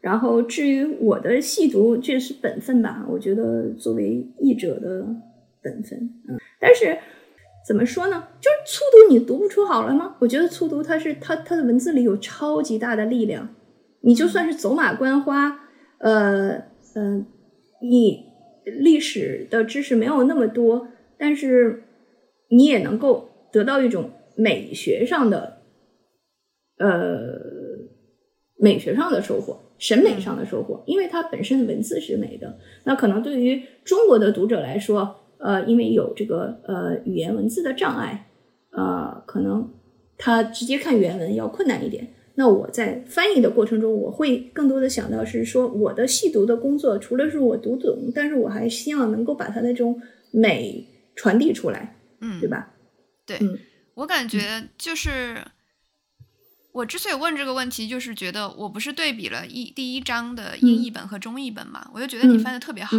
[0.00, 3.04] 然后至于我的细读，这是本分吧？
[3.08, 5.04] 我觉得作为译者的
[5.62, 6.36] 本分，嗯。
[6.60, 6.98] 但是
[7.66, 8.28] 怎么说呢？
[8.40, 10.16] 就是粗读你读不出好来吗？
[10.20, 13.48] 我觉得粗读它是它它的文字里有超级大的力量。
[14.02, 15.58] 你就算是走马观花，
[15.98, 16.62] 呃
[16.94, 17.26] 嗯，
[17.80, 18.25] 你。
[18.66, 21.84] 历史的知识没有那么多，但是
[22.50, 25.58] 你也能够得到一种美学上的，
[26.78, 27.40] 呃，
[28.58, 32.58] 美学上的收获，审美上的收获，因为它本身的文字是美的。
[32.84, 38.28] 那可能对于中国的读者来说，呃，因为有这个呃语言文字的障碍，
[38.72, 39.72] 呃，可能
[40.18, 42.08] 他直接看原文要困难一点。
[42.38, 49.98] 那我在翻译的过程中，我会更多的想到是说，我的细读的工作，除了是我读懂，但是我还希望能够把它那种
[50.32, 52.74] 美传递出来，嗯，对吧？
[53.24, 53.40] 对，
[53.94, 55.42] 我感觉就是，
[56.72, 62.98] 我之所以问这个问题，就是觉得我不是对比了一第一章的英译本和中译本嘛，我就觉得你翻的特别好，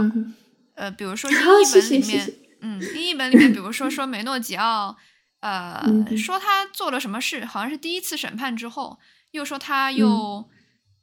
[0.73, 4.97] 呃，比如说 英译本里面，嗯，英译本里面，比如说说梅诺吉奥，
[5.41, 5.85] 呃，
[6.17, 8.97] 说他做了什么事，好像是第一次审判之后。
[9.37, 10.43] 又说他又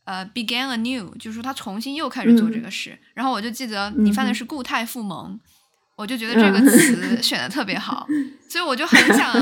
[0.05, 2.99] 呃 began anew，就是说他重新又开始做这个事。
[3.15, 5.39] 然后我就记得你翻的是固态复萌，
[5.97, 8.07] 我就觉得这个词选的特别好，
[8.49, 9.33] 所以我就很想，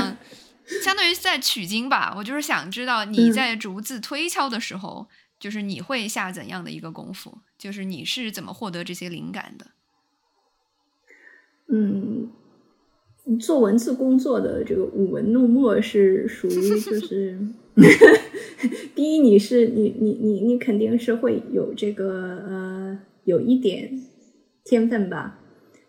[0.83, 2.13] 相当于在取经吧。
[2.15, 5.07] 我就是想知道你在逐字推敲的时候，
[5.39, 9.67] 就是你会下怎样的一个功夫，就是你是怎么获得这些灵感的？
[11.67, 12.29] 嗯，
[13.39, 17.39] 做文字工作的这个舞文弄墨是属于就是。
[18.95, 23.99] 第一，你是你你你你肯定是会有这个呃有一点
[24.63, 25.39] 天分吧。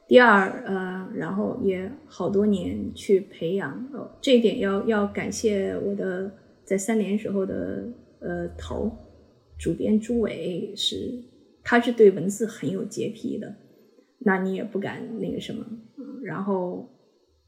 [0.09, 3.88] 第二，呃，然后也好多年去培养，
[4.20, 6.31] 这一点要要感谢我的
[6.64, 7.88] 在三联时候的
[8.20, 8.90] 呃头
[9.59, 11.23] 主编朱伟，是
[11.62, 13.55] 他是对文字很有洁癖的，
[14.20, 15.64] 那你也不敢那个什么。
[16.23, 16.88] 然后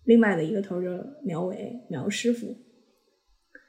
[0.04, 2.54] 另外的一个头是苗伟苗师傅。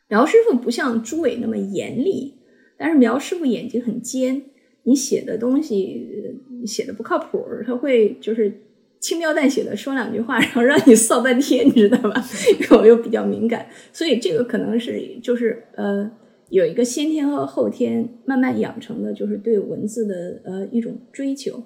[0.09, 2.33] 苗师傅不像朱伟那么严厉，
[2.77, 4.41] 但是苗师傅眼睛很尖，
[4.83, 6.07] 你写的东西
[6.65, 8.61] 写的不靠谱，他会就是
[8.99, 12.23] 轻描淡写的说两句话，然后让你臊半天，你知道吧？
[12.59, 16.09] 因 为我又比较敏感，所以这个可能是就是呃
[16.49, 21.61] 有一个先天和后天慢慢养成的，就是对文字的呃一种追求。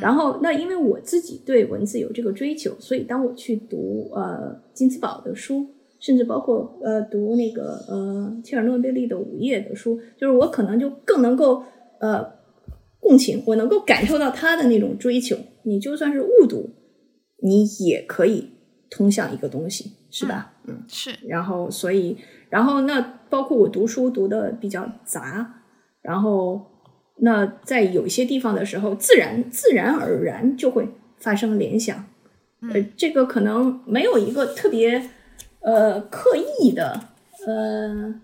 [0.00, 5.66] 然后那因为我自己对文字有这个追求，所以当我去读呃金子宝的书。
[6.02, 11.62] 甚至包括呃读那个呃切尔诺贝利的午夜的书，就是我可能就更能够
[12.00, 12.26] 呃
[12.98, 15.36] 共情，我能够感受到他的那种追求。
[15.62, 16.70] 你就算是误读，
[17.40, 18.50] 你也可以
[18.90, 20.54] 通向一个东西，是吧？
[20.66, 21.12] 嗯，是。
[21.28, 22.16] 然后所以，
[22.50, 25.62] 然后那包括我读书读的比较杂，
[26.02, 26.66] 然后
[27.18, 30.88] 那在有些地方的时候，自然自然而然就会
[31.18, 32.06] 发生联想。
[32.72, 35.00] 呃，这个可能没有一个特别。
[35.64, 37.08] 呃，刻意的，
[37.46, 38.14] 呃，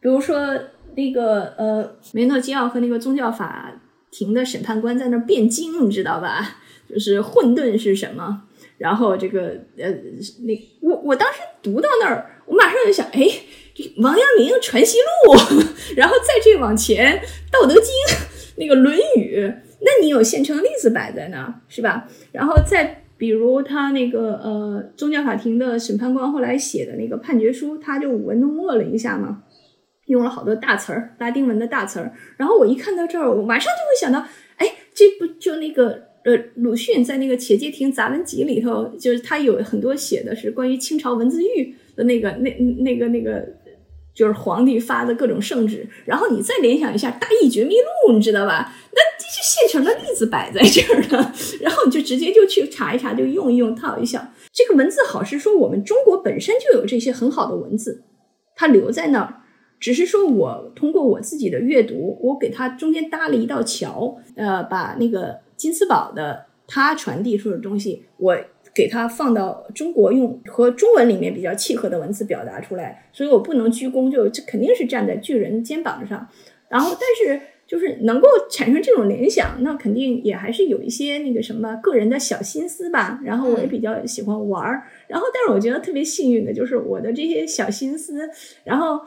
[0.00, 0.58] 比如说
[0.96, 3.80] 那个呃，梅诺基奥和那个宗教法
[4.10, 6.56] 庭的审判官在那辩经，你知道吧？
[6.88, 8.42] 就是混沌是什么？
[8.78, 9.90] 然后这个呃，
[10.40, 13.20] 那我我当时读到那儿，我马上就想，哎，
[13.98, 15.36] 王阳明《传习录》，
[15.96, 17.16] 然后再这往前，
[17.52, 17.84] 《道德经》
[18.56, 19.46] 那个《论语》，
[19.80, 22.08] 那你有现成例子摆在那儿，是吧？
[22.32, 29.42] 然后再比如他那个呃，宗教法庭的审判官后来写的那个判决书，他就舞文弄墨了一下嘛，
[30.06, 32.14] 用了好多大词儿，拉丁文的大词儿。
[32.38, 42.50] 然后我一看到这儿，我马上就会想到，哎，这不就那个呃，鲁迅在那个《且介亭杂文集》里头，就是他有很多写的是关于清朝文字狱的那个那
[42.82, 43.46] 那个那个。
[44.12, 48.70] 就是皇帝发的各种圣旨，然后你再联想一下《大义觉迷录》，你知道吧？
[48.92, 49.00] 那
[49.50, 54.32] 现成的例子摆在这儿呢，然后你就直接就去查一查，就用一用，套一下。
[54.52, 58.04] 这个文字好是说我们中国本身就有这些很好的文字，
[58.54, 59.42] 它留在那儿，
[59.80, 68.36] 只是说我通过我自己的阅读，我给它中间搭了一道桥，呃，把那个金斯堡的他传递出的东西，我。
[68.72, 76.28] 给它放到中国用和中文里面比较契合的文字表达出来，所以我不能鞠躬，就这肯定是站在巨人肩膀上。
[76.68, 83.20] 然后，但是就是能够产生这种联想，那肯定也还是有一些那个什么个人的小心思吧。
[83.24, 88.28] 然后我也比较喜欢玩儿，然后但是我觉得特别幸运的就是我的这些小心思，
[88.64, 89.00] 然后。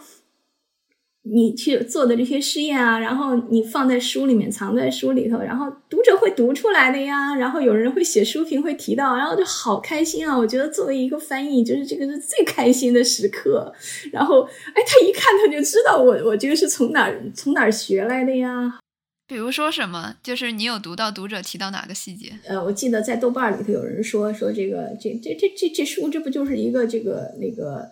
[1.25, 7.33] 你去做的这些试验啊，然后你放在书里面，藏在书里头，然后读者会读出来的呀。
[7.36, 10.38] 然后有人会写书评，会提到，然后就好开心啊！
[10.38, 13.73] 我觉得作为一个翻译，就是这个是最开心的时刻。
[14.12, 18.79] 然后，哎，他一看他就知道我，我这个是从哪儿从哪儿学来的呀？
[19.25, 20.17] 比如说什么？
[20.21, 22.33] 就是你有读到读者提到哪个细节？
[22.45, 27.89] 呃，我记得在豆瓣里头有人说说这个这这这这这书，这不就是一个这个那个。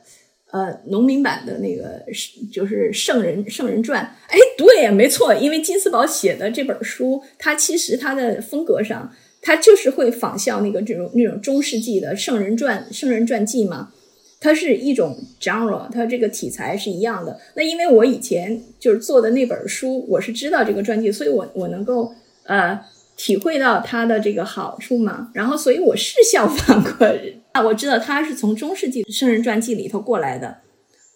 [0.51, 9.11] 呃，农民版的那个是就是圣人圣人传，哎，对，没错，因为金斯堡写的这本书，它其实它的风格上，
[9.41, 13.91] 它就是会仿效那个这种那种中世纪的圣人传圣人传记嘛，
[14.39, 17.39] 它是一种 genre，它这个题材是一样的。
[17.55, 22.79] 那因为我以前就是做的那本书，我是知道这个传记，所以我我能够呃。
[23.17, 27.07] 体会到它的这个好处嘛，然后所以我是效仿过
[27.53, 30.61] 啊，我知道他是从中世纪圣人传记里头过来的，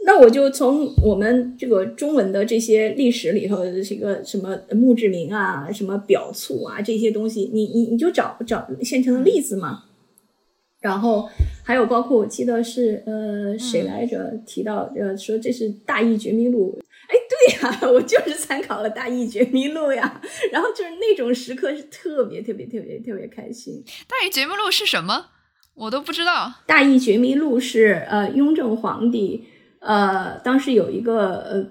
[0.06, 9.86] 那我就从我们这个中文的这些历史里头的这个什么墓志铭啊、什么表簇啊这些东西，你你你就找找现成的例子嘛。
[10.82, 11.28] 然后
[11.64, 16.78] 还有包括我记得是呃谁来着提到呃说这是《大义觉迷录》。
[17.08, 20.22] 哎，对呀， 我就是参考了《大义觉迷录》呀，
[20.52, 23.84] 然后就是那种时刻是特别特别特别特别开心。
[24.08, 25.28] 《大义觉迷录》是什么？
[25.76, 26.48] 我都不知道。
[26.66, 29.46] 《大义觉迷录》是呃雍正皇帝
[29.80, 31.66] 呃当时有一个呃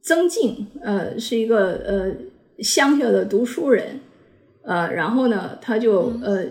[0.00, 4.00] 曾静呃是一个呃乡下的读书人
[4.62, 6.44] 呃然后呢他就呃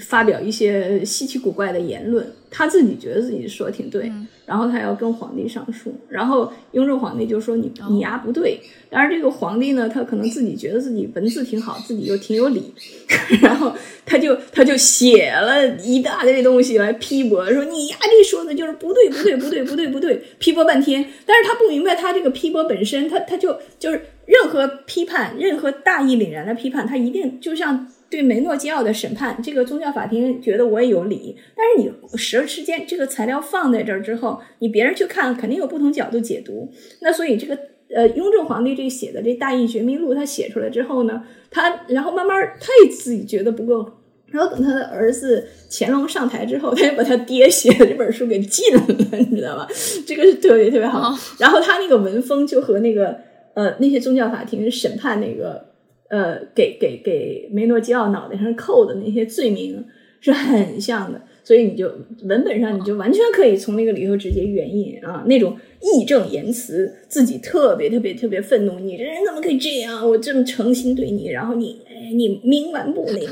[0.00, 2.26] 发表一些稀奇古怪的言论。
[2.56, 4.08] 他自己觉得自己说的挺对，
[4.46, 8.60] 然后他要跟皇帝上书，然后雍正皇帝就说你你丫不对。
[8.88, 12.72] 然而这个皇帝呢，他可能自己觉得自己文字挺好，自己又挺有理，
[13.42, 13.72] 然后
[14.06, 21.04] 他就他就写了一大堆东西来批驳，说你丫这说的就是不对不对不对不对不对， 批驳半天。
[21.26, 27.88] 但是他不明白他这个批驳本身，他他就就是任何批判，任何大义凛然的批判，他一定就像。
[28.14, 36.70] 对梅诺基奥的审判，这个宗教法庭觉得我也有理，但是你时时间这个材料放在这儿之后，你别人去看肯定有不同角度解读。
[37.00, 37.58] 那所以这个
[37.94, 43.84] 呃雍正皇帝这写的这《大义觉迷录》，他写出来之后呢，他然后慢慢他也自己觉得不够，
[44.26, 48.82] 然后等他的儿子乾隆上台之后，他就把他爹写的这本书给禁了，
[49.30, 49.68] 你知道吧？
[50.06, 51.14] 这个是特别特别好。
[51.38, 53.18] 然后他那个文风就和那个
[53.54, 55.73] 呃那些宗教法庭审判那个。
[56.14, 59.84] 呃，给给给梅诺基奥脑袋上扣的那些罪名
[60.20, 61.88] 是很像的，所以你就
[62.22, 70.08] 文本上你就完全可以从那个里头直接援引啊，那种义正言辞，自己特别特别特别愤怒，你这人怎么可以这样？
[70.08, 73.28] 我这么诚心对你，然后你哎，你冥顽不灵，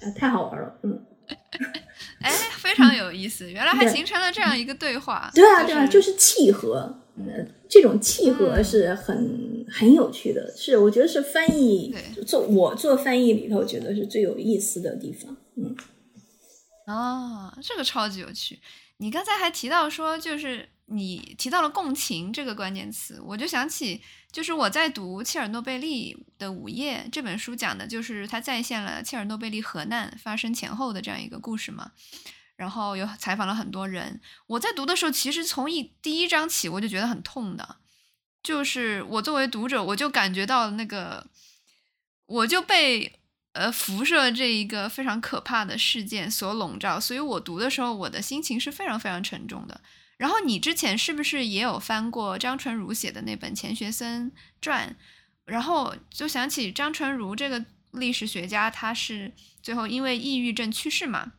[0.00, 0.98] 哎，太好玩了，嗯，
[2.22, 7.00] 哎，非常有意思，原来还形成了这样一个对话，对啊，对啊，就是契合。
[7.16, 11.92] 呃，这种契合是很很有趣的，是我觉得是翻译
[12.24, 15.36] 做我做翻译里头觉得是最有意思的地方。
[15.56, 15.74] 嗯，
[16.86, 18.60] 哦，这个超级有趣。
[18.98, 31.90] 你刚才还提到说，就是你提到了共情这个关键词，我就想起，就是我在读切尔诺贝利的午夜这本书，讲的就是他再现了切尔诺贝利核难发生前后的这样一个故事嘛。
[32.56, 34.20] 然后又采访了很多人。
[34.46, 37.76] 我在读的时候，其实从一第一章起，我就觉得很痛的，
[38.42, 41.26] 就是我作为读者，我就感觉到那个，
[42.26, 43.20] 我就被
[43.52, 49.80] 呃辐射这一个非常可怕的事件所笼罩，所以我读的时候我的心情是非常非常沉重的。
[50.16, 54.30] 然后你之前是不是也有翻过张纯如写的那本《钱学森
[54.60, 54.96] 传》？
[55.44, 61.32] 然后就想起张纯如这个历史学家，他是最后因为抑郁症去世嘛。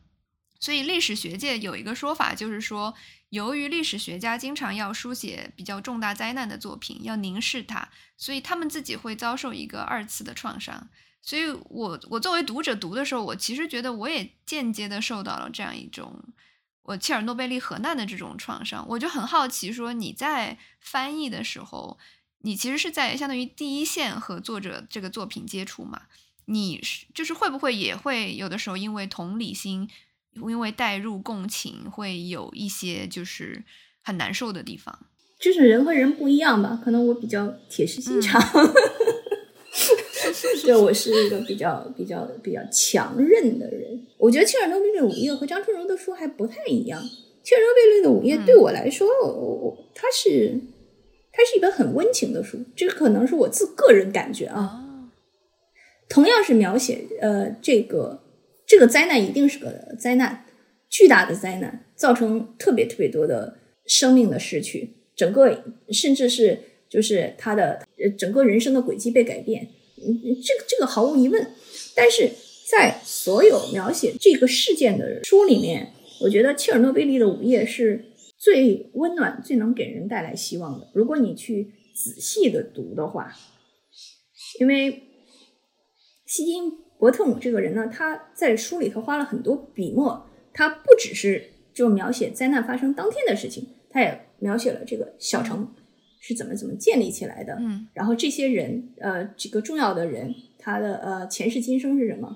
[0.58, 2.94] 所以历史学界有一个说法，就是说，
[3.30, 10.88] 由于历史学家经常要书写比较重大灾难的作品，要凝视它，所以他们自己会遭受一个二次的创伤。
[11.22, 16.22] 所以我我作为读者读的时候，我其实觉得我也间接的受到了这样一种
[16.82, 18.86] 我切尔诺贝利核难的这种创伤。
[18.90, 21.98] 我就很好奇，说你在翻译的时候，
[22.42, 26.02] 你其实是在相当于第一线和作者这个作品接触嘛？
[26.44, 29.90] 你是就是会不会也会有的时候因为同理心？
[30.48, 33.64] 因为代入共情会有一些就是
[34.02, 35.06] 很难受的地方，
[35.40, 36.80] 就是人和人不一样吧。
[36.84, 38.40] 可能我比较铁石心肠，
[40.64, 44.06] 对我是一个比较比较比较强韧的人。
[44.18, 47.02] 我觉得切尔诺贝利的午夜和张春荣的书还不太一样。
[47.42, 50.60] 切尔诺贝利的午夜对我来说，我它是
[51.32, 54.82] 它是一本很温情的书，这个可能是我自个人感觉啊。
[56.08, 58.22] 同样是描写呃这个。
[58.66, 60.44] 这个灾难一定是个灾难，
[60.90, 66.58] 巨大的灾难，造成特别特别多的生命的失去，整个甚至是
[66.88, 67.86] 就是他的
[68.18, 71.46] 整个人生的轨迹被改变，嗯，这个这个毫无疑问。
[71.94, 72.28] 但是
[72.68, 75.92] 在所有描写这个事件的书里面，
[76.22, 78.06] 我觉得切尔诺贝利的午夜是
[78.36, 80.90] 最温暖、最能给人带来希望的。
[80.92, 83.32] 如果你去仔细的读的话，
[84.58, 85.04] 因为
[86.26, 86.85] 希金。
[86.98, 95.74] 伯特姆这个人呢，他在书里头花了很多笔墨，他不只是就描写灾难发生当天的事情，他也描写了这个小城
[96.20, 102.34] 是怎么怎么建立起来的，嗯，然后这些人，呃，几个重要的人，他的呃前世今生是什么，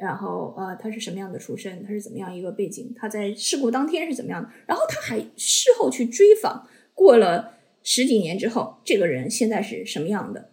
[0.00, 10.52] 然后呃他是什么样的出身，他是怎么样一个背景，他在事故当天是怎么样的，然后他还事后去追访，过了十几年之后，这个人现在是什么样的，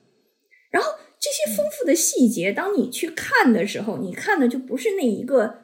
[0.72, 0.89] 然后。
[1.26, 5.61] 这些丰富的细节，当你去看的时候，你看的就不是那一个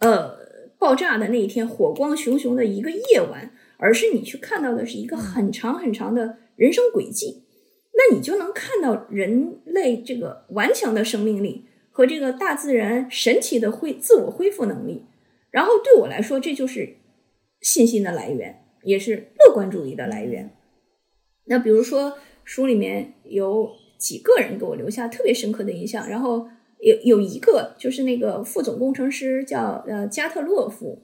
[0.00, 0.36] 呃
[0.76, 7.44] 爆炸的那一天火光熊熊的一个夜晚，而是你去看到的是一个很长很长的人生轨迹。
[7.92, 15.06] 那你就能看到人类这个顽强的生命力和这个大自然神奇的恢自我恢复能力。
[15.52, 16.96] 然后对我来说，这就是
[17.60, 20.56] 信心的来源，也是乐观主义的来源。
[21.44, 23.83] 那比如说书里面有。
[24.04, 26.46] 几个人给我留下特别深刻的印象，然后
[26.78, 31.02] 有有一个就是那个副总工程师叫呃加特洛夫，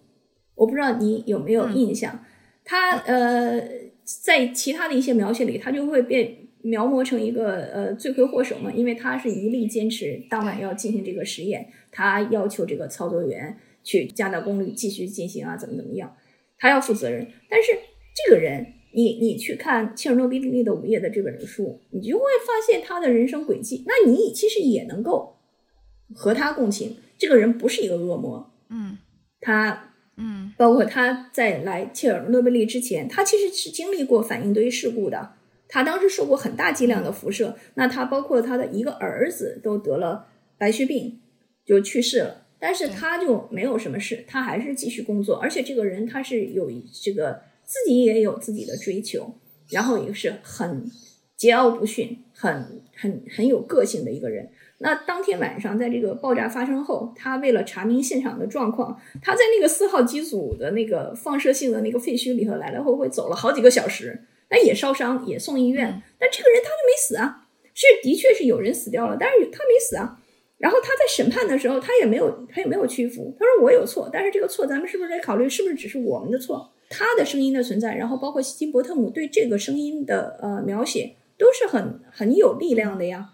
[0.54, 2.22] 我不知道你有没有印象，
[2.62, 3.58] 他呃
[4.04, 16.14] 在其他的一些描写里，他就会被描摹成一个呃罪魁祸首嘛，因为他是一力坚持当晚要进行这个实验，他要求这个操作员去加大功率继续进行啊，怎么怎么样，
[16.58, 17.72] 他要负责任，但是
[18.14, 18.74] 这个人。
[18.92, 23.84] 你你去看切尔诺贝利的午夜的这本书，你就会发现他的人生轨迹。
[23.86, 25.36] 那你其实也能够
[26.14, 26.96] 和他共情。
[27.16, 28.98] 这个人不是一个恶魔，嗯，
[29.40, 35.34] 他，嗯，包括他在来切尔诺贝利之前，他其实是经历过反应堆事故的。
[35.68, 37.56] 他当时受过很大剂量的辐射。
[37.74, 40.26] 那他包括他的一个儿子都得了
[40.58, 41.20] 白血病，
[41.64, 42.46] 就去世了。
[42.58, 45.36] 但是他就没有什么事，他还是继续工作。
[45.36, 46.68] 而且这个人他是有
[47.02, 47.42] 这个。
[47.70, 49.32] 自己也有自己的追求，
[49.68, 50.90] 然后也是很
[51.38, 54.50] 桀骜不驯、很很很有个性的一个人。
[54.78, 66.02] 那当天晚上，在这个爆炸发生后，他为了查明现场的状况，他在那个四号机组的那个放射性的那个废墟里头来来回回走了好几个小时，那也烧伤，也送医院。
[66.18, 70.20] 但这个人他就没死啊，是的确是有人死掉了，但是他没死啊。
[70.58, 76.72] 然后他在审判的时候，他也没有他也没有屈服，他说我有错，但是这个错咱们是不是得考虑是不是只是我们的错？
[76.90, 83.30] 他的声音的存在，然后包括希金伯特姆对这个声音的呃描写，都是很很有力量的呀。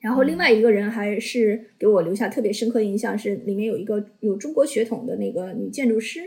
[0.00, 6.20] 然后另外一个人还是给我留下特别深刻印象，是里面有一个有中国血统的那个女建筑师，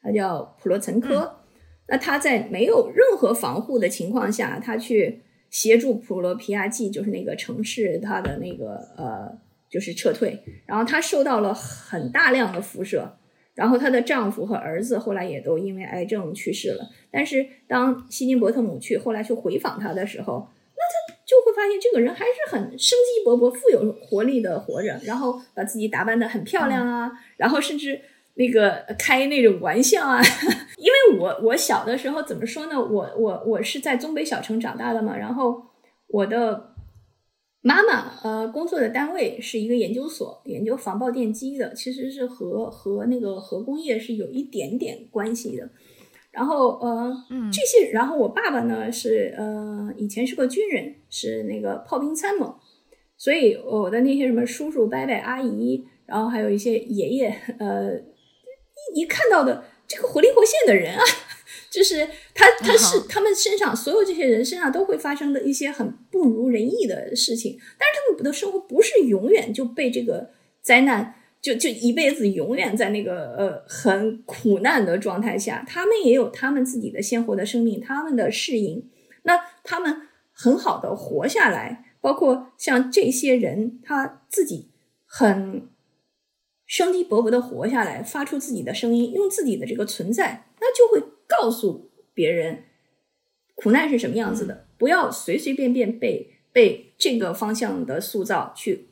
[0.00, 1.40] 她叫普罗岑科。
[1.88, 5.20] 那她在没有任何防护的情况下，她去
[5.50, 9.36] 协助普罗皮亚季，就是那个城市，她的那个呃
[9.68, 10.38] 就是撤退。
[10.64, 13.16] 然后她受到了很大量的辐射。
[13.60, 16.88] 然后她的丈夫和儿子后来也都因为癌症去世了。
[17.12, 28.00] 但是当希金伯特姆去后来去回访她的时候，那她就会发现这个人还是很生机勃勃、富有活力的活着，然后把自己打扮的很漂亮啊，然后甚至
[28.36, 30.22] 那个开那种玩笑啊。
[30.80, 32.80] 因为我我小的时候怎么说呢？
[32.80, 35.62] 我我我是在东北小城长大的嘛，然后
[36.06, 36.69] 我的
[37.62, 45.68] 妈妈呃工作的单位是一个研究所，研究防爆电机的，其实是和和那个核工业是有一点点关系的。
[46.30, 52.54] 然后呃，嗯这些，然后我爸爸呢是呃以前是个军人，是那个炮兵参谋，
[53.18, 61.02] 所以我的那些什么叔叔、伯伯、阿姨，然后还有一些爷爷，呃，一一看到的这个活灵活现的人啊，
[61.70, 71.14] 就是他他是嗯他们身上所有这些人身上都会发生的一些很不如人意的事情，但是他们的生活不是永远就被这个灾难。
[71.42, 78.90] 就就一辈子永远在那个呃很苦难的状态下，他们也有他们自己的鲜活的生命，他们的适应。
[79.22, 80.02] 那他们
[80.32, 84.68] 很好的活下来，包括像这些人他自己
[85.06, 85.66] 很
[86.66, 92.64] 生机勃勃的活下来，发出自己的声音，用自己的这个存在，那就会告诉别人
[93.54, 98.88] 苦难是什么样子的，不要随随便便被被这个方向的塑造去。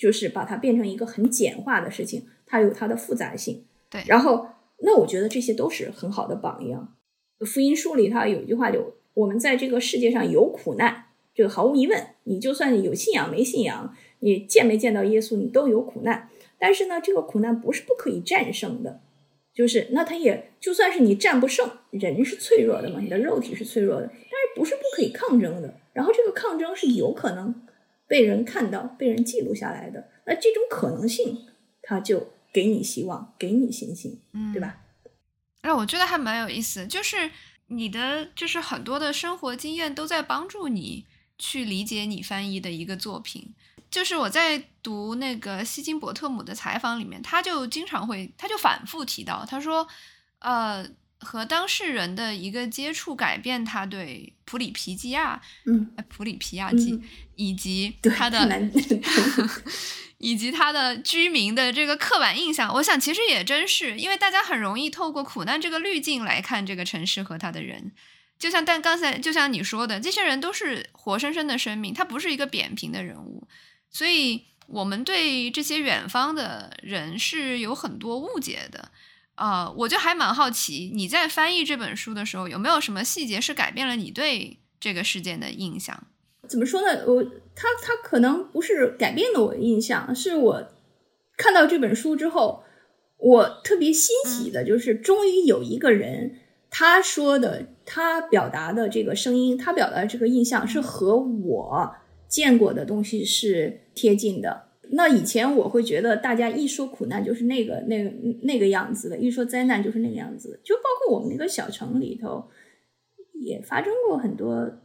[0.00, 3.66] 就是把它变成一个很简化的事情，它有它的复杂性。
[3.90, 4.46] 对然后
[4.78, 6.96] 那我觉得这些都是很好的榜样。
[7.40, 16.30] 福音书里它有一句话就：我们在这个世界上有苦难，这个毫无疑问，你就算有信仰没信仰，你见没见到耶稣，你都有苦难。
[16.58, 19.02] 但是呢，这个苦难不是不可以战胜的，
[19.54, 25.80] 就是那他也就算是你战不胜，人是脆弱的嘛，你的肉体是脆弱的，但是不是不可以抗争的。
[25.92, 27.66] 然后这个抗争是有可能。
[28.06, 31.46] 被人看到、被人记录下来的，那这种可能性，
[31.80, 34.78] 他就给你希望，给你信心，嗯，对吧？
[35.62, 37.30] 让我觉得还蛮有意思，就是
[37.68, 41.06] 你的就是很多的生活经验都在帮助你
[41.38, 43.54] 去理解你翻译的一个作品。
[43.90, 49.86] 就是我在读那个希金伯特姆的采访里面，他就经常会，他就反复提到，他说，
[50.38, 50.86] 呃。
[51.22, 57.02] 和当事人的一个接触，改变他对普里皮基亚，嗯，普里皮亚季、嗯、
[57.36, 58.48] 以及他的，
[60.16, 62.72] 以及他的居民的这个刻板印象。
[62.72, 67.92] 我想，其实也真是，因为大家很容易透过苦难这个滤镜来看这个城市和他的人。
[68.38, 73.46] 就像但刚才，就像你说的，这些人都是活生生的生命，他不是一个扁平的人物，
[73.90, 78.90] 所以我们对这些远方的人是有很多误解的。
[79.34, 85.98] 啊、uh,，我就还蛮好奇，你在翻译这本书的时候，有没有什么细节是改变了你对这个事件的印象？
[86.46, 87.04] 怎么说呢？
[87.06, 87.24] 我
[87.54, 90.68] 他他可能不是改变了我的印象，是我
[91.38, 92.64] 看到这本书之后，
[93.16, 101.94] 我特别欣喜的，就是终于有一个人，他说的，他表达的这个声音，他表达的这个印象，是和我
[102.30, 104.68] 见过的东西是贴近的。
[104.92, 108.10] 那以前我会觉得，大家一说苦难就是那个、那个、
[108.42, 110.60] 那个样子的，一说灾难就是那个样子。
[110.64, 112.48] 就包括我们那个小城里头，
[113.40, 114.80] 也发生过很多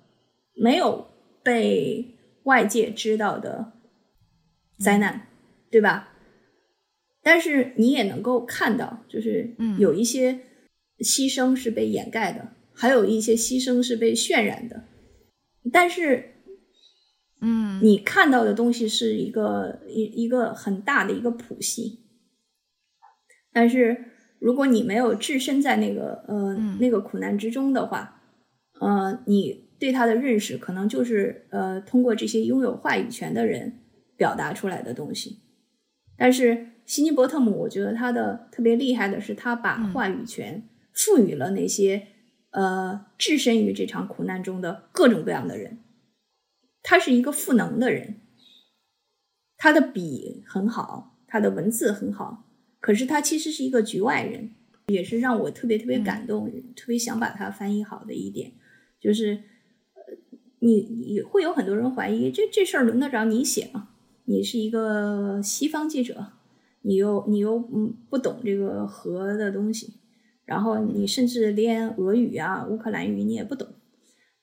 [0.53, 1.07] 没有
[1.41, 3.73] 被外界知道的
[4.77, 5.21] 灾难，嗯、
[5.71, 6.13] 对吧？
[7.23, 10.39] 但是你也能够看到，就是有一些
[10.99, 14.83] 牺牲是被掩盖的，嗯、还有一些牺牲是被渲染的，
[15.71, 16.34] 但是。
[17.41, 22.05] 嗯，你看到的东西是一个一一个很大的一个谱系，
[23.51, 24.05] 但是
[24.39, 28.21] 如果你没有置身在那个呃、嗯、那个苦难之中的话，
[28.79, 33.81] 呃，你对他的认识可能就是呃通过这些拥有话语权的人
[34.15, 35.41] 表达出来的东西。
[36.17, 42.07] 但是希尼伯特姆，我觉得他的特别厉害的是，他把话语权赋予了那些、
[42.51, 45.79] 嗯、呃置身于这场苦难中的各种各样的人。
[46.87, 48.21] 他是一个赋能的人，
[49.57, 52.45] 他的笔很好，他的文字很好，
[52.79, 54.51] 可是他其实是一个局外人，
[54.85, 58.51] 也是让我特别特别感动，嗯、特别想把它翻译好的一点，
[58.99, 59.41] 就是
[59.95, 60.01] 呃，
[60.59, 63.89] 你你会有很多人怀疑，这这事儿轮得着你写吗？
[64.25, 66.33] 你是一个西方记者，
[66.83, 69.95] 你又你又嗯不懂这个和的东西，
[70.45, 73.67] 然后你甚至连俄语啊、乌克兰语你也不懂。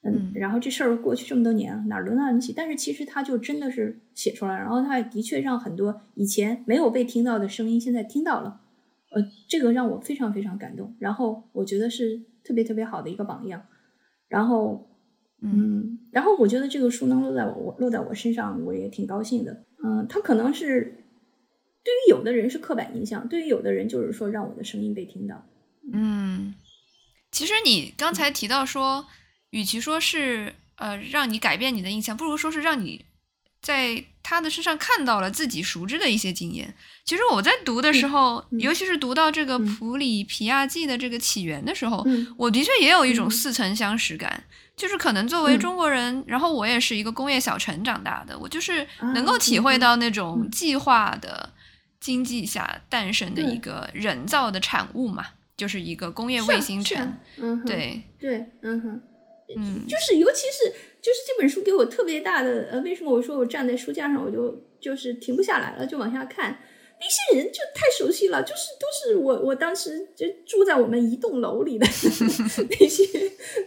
[0.05, 2.53] 嗯，然后这事儿过去这么多年，哪轮到你写？
[2.57, 8.61] 但是其实他就真的是写出来，然后他的确让很多以前没有被听到的声音现在听到了，
[9.13, 10.97] 呃，这个让我非常非常感动。
[10.99, 13.65] 然后我觉得是特别特别好的一个榜样。
[14.27, 14.91] 然后，
[15.41, 19.65] 嗯，然后我觉得这个书能落在我落在我身上，我也挺高兴的。
[19.85, 21.05] 嗯，他可能是
[21.85, 25.47] 对于有的人是刻板印象，对于有的人就是说让我的声音被听到。
[25.93, 26.55] 嗯，
[27.31, 29.07] 其实你刚才提到说。
[29.53, 33.05] 与其说是呃让你改变你的印象，不如说是让你
[33.63, 36.75] 在他的身上看到了自己熟知的一些经验。
[37.05, 44.45] 其实我在读的时候，嗯尤其是读到这个嗯普里皮亚季的这个起源的时候，嗯我的确也有一种嗯似曾相识感。
[44.75, 48.85] 就是可能作为嗯中国人，然后我也是一个工业小城长大的，我就是
[49.15, 51.53] 能够啊体会嗯到那种嗯计划的
[52.01, 55.27] 经济下诞生的一个人造的产物嘛，
[55.59, 57.15] 就是一个工业卫星城。
[57.37, 59.03] 嗯，对，对，嗯哼。
[59.57, 66.59] 嗯，就是尤其是就是这本书给我特别大的呃，为什么我说我站在书架上我就就是停不下来了，就往下看。
[67.01, 71.85] 那些人就太熟悉了，就是都是我我当时就住在我们一栋楼里的
[72.79, 73.05] 那些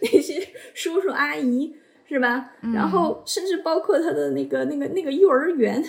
[0.01, 1.75] 那些叔叔阿姨，
[2.07, 2.51] 是吧？
[2.73, 5.83] 然后甚至包括他的那个那个那个幼儿园，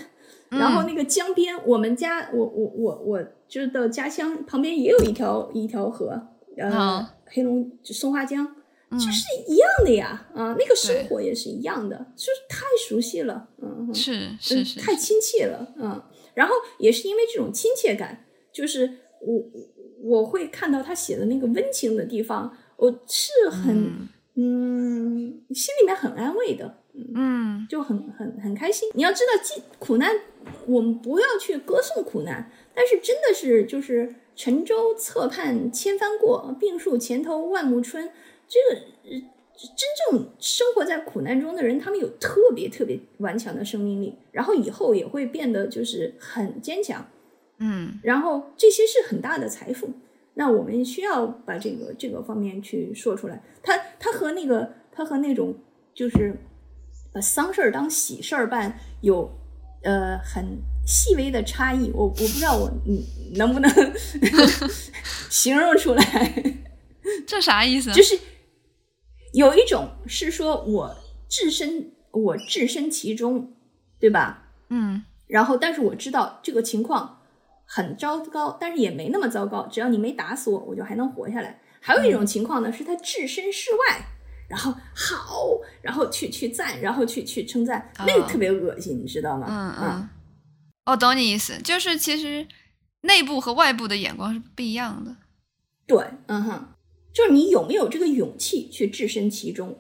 [0.49, 6.21] 然后那个江边，我们家我我我我就是到家乡旁边也有一条一条河，
[6.57, 8.57] 呃，哦黑龙松花江。
[8.97, 16.03] 嗯就是一样的呀，啊，那个生活也是一样的，就是太熟悉了，嗯，是嗯是是，太亲切了，嗯，
[16.35, 18.91] 然后也是因为这种亲切感，就是
[19.21, 19.45] 我
[20.03, 26.79] 我会看到他写的那个温情的地方，我是很嗯心里面很安慰的，
[27.15, 28.89] 嗯就很很很开心。
[28.95, 30.15] 你要知道，既苦难，
[30.67, 38.11] 我们不要去歌颂苦难，但是真的是就是沉舟侧畔千帆过，病树前头万木春。
[38.49, 39.11] 这个呃
[39.59, 47.07] 真正生活在苦难中的人，他们有特别特别顽强的生命力，然后以后也会变得就是很坚强，
[47.59, 49.91] 嗯然后这些是很大的财富。
[50.35, 53.43] 那我们需要把这个这个方面去说出来。
[53.63, 55.55] 他他和那个他和那种
[55.95, 56.37] 就是
[57.11, 59.31] 把丧事儿当喜事儿办有
[59.83, 61.91] 呃很细微的差异。
[61.95, 63.03] 我我不知道我嗯
[63.37, 63.71] 能不能
[65.31, 66.55] 形容出来。
[67.27, 67.91] 这啥意思？
[67.93, 68.19] 就是
[69.37, 70.97] 有一种是说我
[71.29, 73.53] 置身我置身其中，
[74.01, 74.49] 对吧？
[74.71, 77.21] 嗯然后，但是我知道这个情况
[77.67, 81.61] 很糟糕，但是也没那么糟糕，只要你没打死我，我就还能活下来。
[81.81, 84.07] 还有一种情况呢，是他置身事外，
[84.49, 85.51] 然后好，
[85.83, 89.47] 然后去去赞，然后去去称赞，那个哦特别恶心，你知道吗？
[89.51, 90.09] 嗯嗯，
[90.87, 92.47] 我懂你意思，就是其实
[93.03, 95.15] 内部和外部的眼光是不一样的。
[95.87, 96.69] 对，嗯哼，
[97.17, 99.79] 就是你有没有这个勇气去置身其中？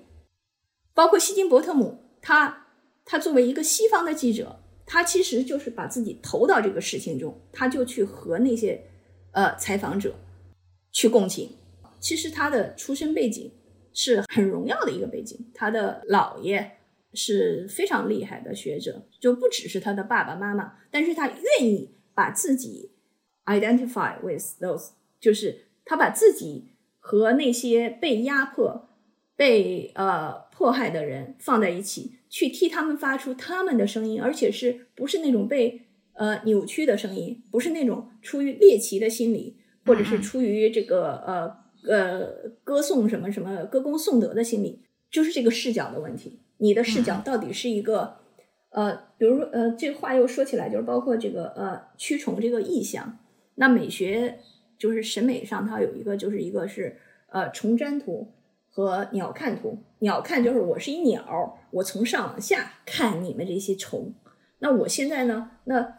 [0.95, 2.69] 包括希金伯特姆，他
[3.05, 8.83] 他作为一个西方的记者，他其实就是把自己投到这个事情中，他就去和那些
[9.33, 10.15] 呃采访者
[10.93, 11.51] 去共情。
[12.01, 13.53] 其实他的出身背景
[13.93, 16.79] 是很荣耀的一个背景，他的姥爷
[17.13, 22.93] 是非常厉害的学者，就不只是他的爸爸妈妈，但是他愿意把自己
[23.45, 26.71] identify with those，就是他把自己
[27.07, 28.89] 和那些被压迫、
[29.37, 35.83] 被呃迫害的人放在一起，去替他们发出他们的声音，而且是不是那种被
[36.15, 41.57] 呃扭曲的声音，不是那种出于猎奇的心理，或者是出于这个呃
[41.89, 46.41] 呃歌颂什么什么歌功颂德的心理，就是这个视角的问题。
[46.59, 48.17] 你的视角到底是一个
[48.71, 53.21] 呃，比如说呃，这个话又说起来，就是包括这个呃驱虫这个意象，
[53.55, 54.41] 那美学
[54.79, 56.97] 就是审美上，它有一个就是一个是
[57.29, 58.33] 呃虫瞻图
[58.69, 59.79] 和鸟看图。
[60.01, 64.13] 鸟看就是我是一鸟，我从上往下看你们这些虫。
[64.59, 65.99] 那我现在呢，那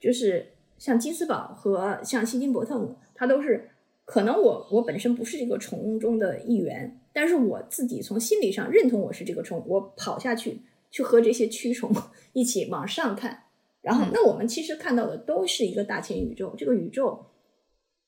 [0.00, 3.70] 就是像金斯堡和像希金伯特姆，它都是
[4.04, 10.60] 可能我我本身不是这个虫中的一员，但是我自己从心理上认同我是这个虫，我跑下去
[10.90, 11.90] 去和这些蛆虫
[12.32, 13.44] 一起往上看。
[13.80, 17.26] 然后嗯，那我们其实看到的都是一个大千宇宙，这个宇宙，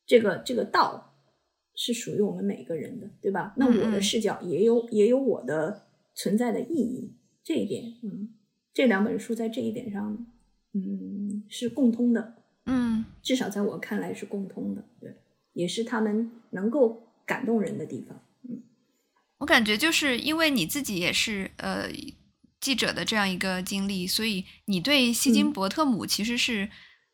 [0.07, 1.15] 这个这个道
[1.75, 3.53] 是属于我们每个人的，对吧？
[3.57, 8.33] 那我的视角也有也有我的存在的意义，这一点，嗯，
[8.73, 10.27] 这两本书在这一点上，
[10.73, 15.17] 嗯，是共通的，嗯至少在我看来是共通的，对，
[15.53, 18.23] 也是他们能够感动人的地方。
[18.49, 18.63] 嗯
[19.39, 21.91] 我感觉就是因为你自己也是呃
[22.59, 26.71] 记者的这样一个经历，所以你对希金嗯伯特姆其实是、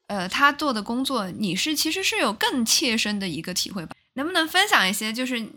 [0.06, 3.96] 呃他做的工作，你是其实是有更切身的一个体会吧？
[4.14, 5.48] 能不能分享一些，就是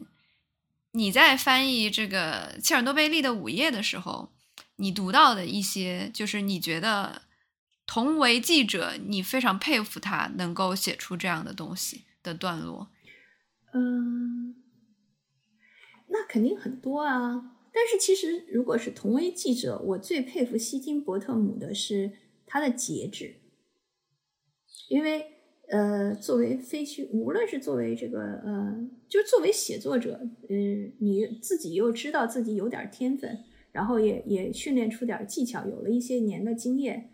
[0.91, 4.31] 你在翻译这个切尔诺贝利的午夜的时候，
[4.77, 7.23] 你读到的一些，就是你觉得
[7.85, 12.89] 同为记者，你非常佩服他能够写出这样的东西的段落？
[13.73, 14.55] 嗯，
[16.07, 17.51] 那肯定很多啊。
[17.73, 22.13] 但是其实，如果是同为记者，我最佩服希金伯特姆的是
[22.45, 23.41] 他的节制，
[24.89, 25.25] 因为
[25.67, 30.55] 呃，作为非虚，无论是作为这个呃，就作为写作者，呃，
[30.99, 33.35] 你自己又知道自己有点天分，
[33.71, 37.09] 然后也也训练出点技巧，有了一些年的经验，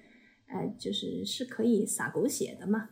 [0.47, 2.89] 呃，就是是可以撒狗血的嘛。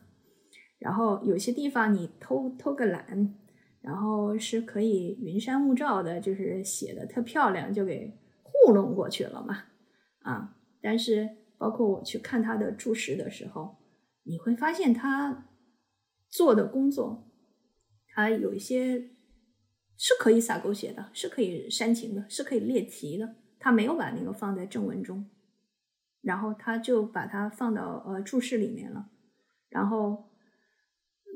[0.78, 3.36] 然后有些地方你偷偷个懒，
[3.82, 9.66] 然后是可以云山雾罩的，就是写的特漂亮，就给糊弄过去了嘛。
[10.22, 13.76] 啊，但是包括我去看他的注释的时候，
[14.24, 15.48] 你会发现他
[16.30, 17.32] 做的工作，
[18.08, 19.10] 他有一些
[19.98, 23.36] 是可以撒狗血的，是可以煽情的，是可以列题的。
[23.60, 25.30] 他没有把那个放在正文中，
[26.22, 29.10] 然后他就把它放到呃注释里面了，
[29.70, 30.26] 然后。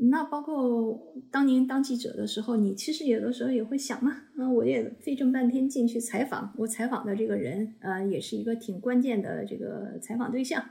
[0.10, 10.66] 那包括当年当记者的时候，你其实有的时候也会想嘛，啊，我也费这么半天劲去采访，我采访的这个人，呃，也是一个挺关键的这个采访对象。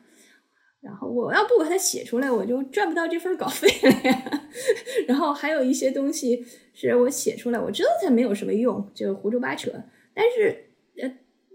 [0.83, 4.43] 然后我要不把它写出来，我就赚不到这份稿费了呀。
[5.09, 9.71] 然后还有一些东西是我写出来，我知道它没有什么用，就胡诌八扯，
[10.13, 10.71] 但是
[11.01, 11.09] 呃，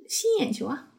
[0.07, 0.93] 吸引眼球啊。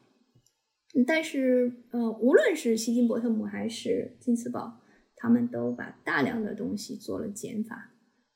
[1.07, 4.81] 但是呃，无论是希金伯特姆还是金斯堡。
[5.21, 7.91] 他们都把大量的东西做了减法，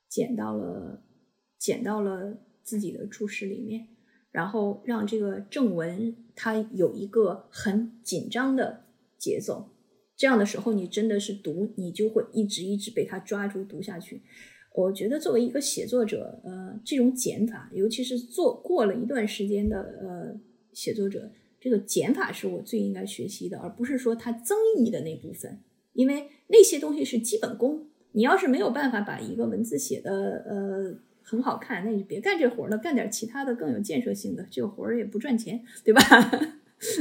[0.09, 1.01] 减到了
[1.57, 3.87] 减到了自己的注释里面，
[4.31, 8.83] 然后让这个正文它有一个很紧张的
[9.17, 9.69] 节奏。
[10.15, 14.21] 这样的时候，你真的是读，你就会一直一直被他抓住读下去。
[14.75, 20.39] 我觉得作为一个写作者，呃，这种减法，尤其是做过了一段时间的呃
[20.71, 25.59] 写作者，这个减法是我最应该学习的，而不是说它增益的那部分。
[25.93, 34.47] 因为那些东西是基本功，你要是没有办法把一个文字写的呃很好看，那你就别干这活了，干点其他的更有建设性的。
[34.49, 36.01] 这个活儿也不赚钱，对吧？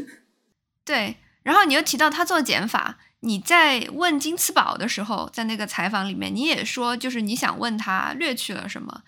[0.85, 1.17] 对。
[1.43, 9.03] 然后你又提到他做减法，你在问金次宝的时候，在那个采访里面，你也说就是你想问他略去了什么，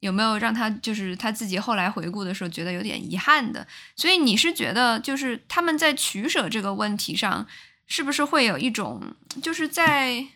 [0.00, 3.66] 有没有让他就是他自己后来回顾的时候觉得有点遗憾的？
[3.96, 7.46] 所以你是觉得就是他们在取舍这个问题上。
[7.90, 10.26] 是不是会有一种，就是在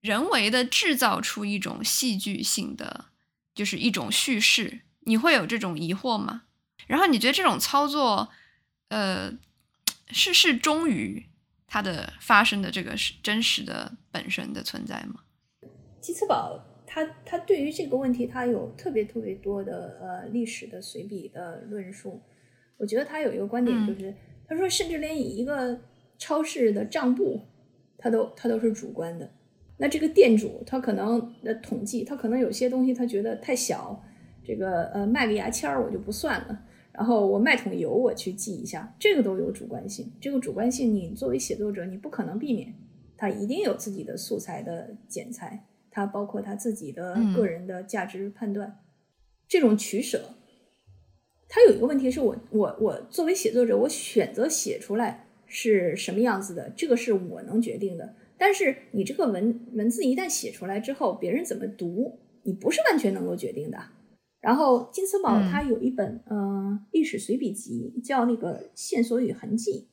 [0.00, 3.06] 人为的制造出一种戏剧性的，
[3.52, 4.82] 就是一种叙事？
[5.00, 6.42] 你会有这种疑惑吗？
[6.86, 8.28] 然后你觉得这种操作，
[8.90, 9.32] 呃，
[10.08, 11.24] 是是忠于
[11.66, 15.20] 它的发生的这个是真实的本身的存在吗？
[16.00, 22.22] 基茨堡他他对于这个问题，他有特别特别多的呃历史的随笔的论述。
[22.78, 24.14] 我觉得他有一个观点，就是
[24.46, 25.80] 他说，甚至连以一个
[26.18, 27.44] 超市的账簿，
[27.98, 29.28] 他都他都是主观的。
[29.78, 34.02] 那这个店主他可能的统计，他可能有些东西他觉得太小，
[34.44, 36.62] 这个呃卖个牙签儿我就不算了。
[36.96, 40.10] 然后我卖桶油我去记一下，这个都有主观性。
[40.20, 42.74] 这个主观性你作为写作者你不可能避免，
[43.16, 48.80] 他一定有自己的素材的剪裁，他包括他自己的个人的价值判断，
[49.46, 50.30] 这种取舍。
[51.48, 55.24] 他有一个问题是我我我作为写作者，我选择写出来。
[55.48, 56.68] 是什么样子的？
[56.70, 58.16] 这个是我能决定的。
[58.36, 63.78] 但是你这个文文字一旦写出来之后，别人怎么读，你不是完全能够决定的。
[64.46, 69.88] 然后金斯堡他有一本呃历史随笔集，叫那个线索与痕迹。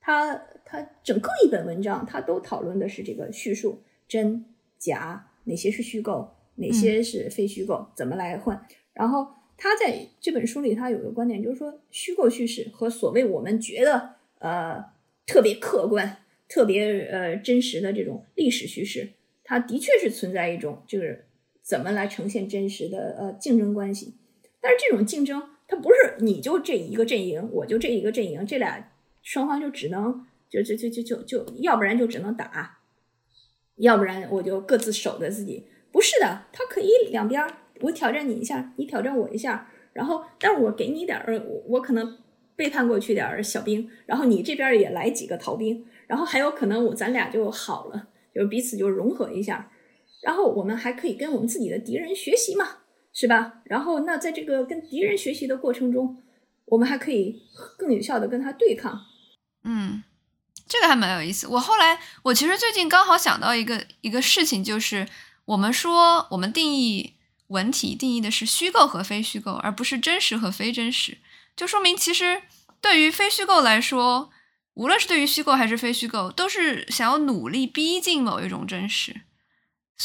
[0.00, 0.34] 他
[0.64, 4.44] 他整个一本文章，他都讨论的是这个叙述真
[4.76, 8.66] 假，哪些是虚构，哪些是非虚构，怎么来换。
[8.92, 14.92] 然后他在这本书里，他有个观点，就是说虚构叙事和所谓我们觉得呃。
[15.24, 16.16] 特别客观、
[16.48, 19.12] 特别呃真实的这种历史叙事，
[19.44, 21.26] 它的确是存在一种就是
[21.62, 24.14] 怎么来呈现真实的呃竞争关系。
[24.60, 28.92] 但是这种竞争，它不是你就这一个阵营，我就这一个阵营，这俩
[29.22, 32.78] 双方就只能就就就就就就要不然就只能打，
[33.76, 35.66] 要不然我就各自守着自己。
[35.90, 37.46] 不是的，它可以两边，
[37.80, 42.18] 我挑战你一下，你挑战我一下，然后但是我给你点儿，我我可能。
[42.54, 49.72] 背叛过去点儿小兵，然后你这边也来几个逃兵，然后还有可能我咱俩就好了，就彼此就融合一下，
[50.22, 52.78] 然后我们还可以跟我们自己的敌人学习嘛，
[53.12, 53.54] 是吧？
[53.64, 56.22] 然后那在这个跟敌人学习的过程中，
[56.66, 57.42] 我们还可以
[57.76, 59.00] 更有效的跟他对抗。
[59.64, 60.04] 嗯，
[60.68, 61.46] 这个还蛮有意思。
[61.48, 65.08] 我后来我其实最近刚好想到一个一个事情，就是
[65.44, 67.14] 我们说我们定义
[67.48, 71.18] 文体定义的是虚构和非虚构，而不是真实和非真实。
[71.56, 72.42] 就说明，其实
[72.80, 74.30] 对于非虚构来说，
[74.74, 79.22] 无论是对于虚构还是非虚构，都是想要努力逼近某一种真实。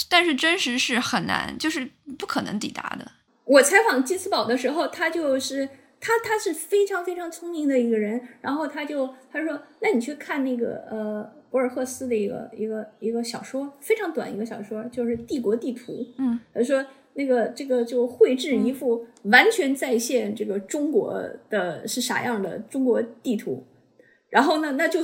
[0.10, 3.12] 但是真实是很难，就是不可能抵达的。
[3.46, 5.68] 我采访金斯堡的时候，他就是
[6.00, 8.22] 他，他是非常非常聪明的一个人。
[8.42, 16.86] 然后他就他说：“那你去看那个呃博尔赫斯的一个一个一个小说，非常短一个小说，就是《帝国地图》。”嗯，他说。
[17.20, 21.20] 那个这个就绘制一幅完全再现这个中国
[21.50, 23.66] 的是啥样的中国地图，
[24.30, 25.04] 然后呢，那就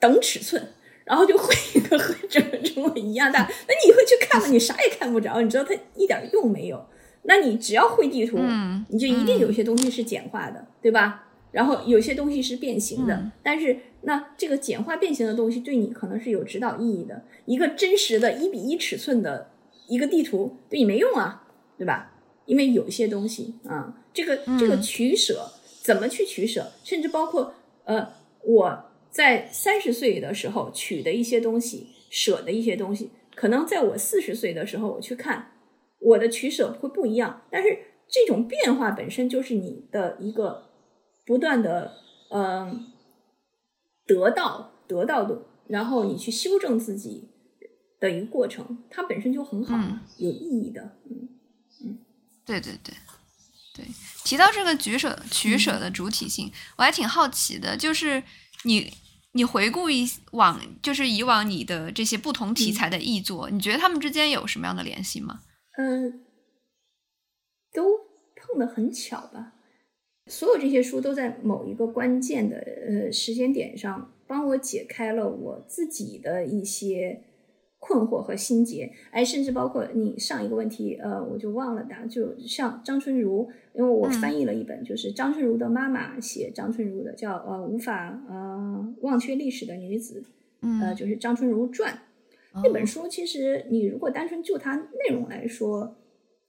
[0.00, 0.68] 等尺寸，
[1.04, 4.48] 然后就绘一个和这个中国一样大，那你会去看吗？
[4.48, 6.84] 你啥也看不着，你知道它一点用没有。
[7.24, 8.38] 那你只要绘地图，
[8.88, 11.28] 你就一定有些东西是简化的，对吧？
[11.52, 17.22] 然后有些东西是变形的，但是那这个简化变形的东西对你可能是有指导意义的。
[17.46, 19.50] 一个真实的一比一尺寸的
[19.86, 21.44] 一个地图对你没用啊，
[21.78, 22.12] 对吧？
[22.46, 25.50] 因为有些东西啊，这个这个取舍
[25.80, 28.08] 怎么去取舍，甚至包括呃，
[28.42, 28.84] 我
[29.14, 35.52] 在三十岁的时候取的一些东西，舍的一些东西，可能在我四十岁的时候我去看，
[36.00, 37.42] 我的取舍会不一样。
[37.50, 37.68] 但是
[38.08, 40.70] 这种变化本身就是你的一个。
[41.26, 41.90] 不断的，
[42.28, 42.92] 嗯，
[44.06, 47.30] 得到得到的，然后你去修正自己
[47.98, 49.74] 的一个过程，它本身就很好，
[50.18, 50.98] 有意义的。
[51.08, 51.30] 嗯
[51.82, 51.98] 嗯，
[52.44, 52.94] 对对对
[53.74, 53.86] 对。
[54.22, 58.22] 提到这个取舍取舍的主体性，我还挺好奇的，就是
[58.64, 58.92] 你
[59.36, 65.40] 你回顾一往，就是以往你的这些不同题材的译作，你觉得他们之间有什么样的联系吗？
[65.76, 66.24] 嗯，
[67.72, 67.82] 都
[68.36, 69.54] 碰得很巧吧。
[70.26, 77.24] 所有这些书都在某一个关键的呃时间点上，帮我解开了我自己的一些
[77.80, 78.92] 困惑和心结。
[79.10, 82.06] 哎，甚至包括你上一个问题，呃，我就忘了答。
[82.06, 90.22] 就像张春如，因为我翻译了一本，就是张春如的妈妈写张春如的，叫呃无法呃忘却历史的女子，
[90.80, 91.98] 呃，就是张春如传。
[92.62, 95.96] 那本书其实你如果单纯就它内容来说，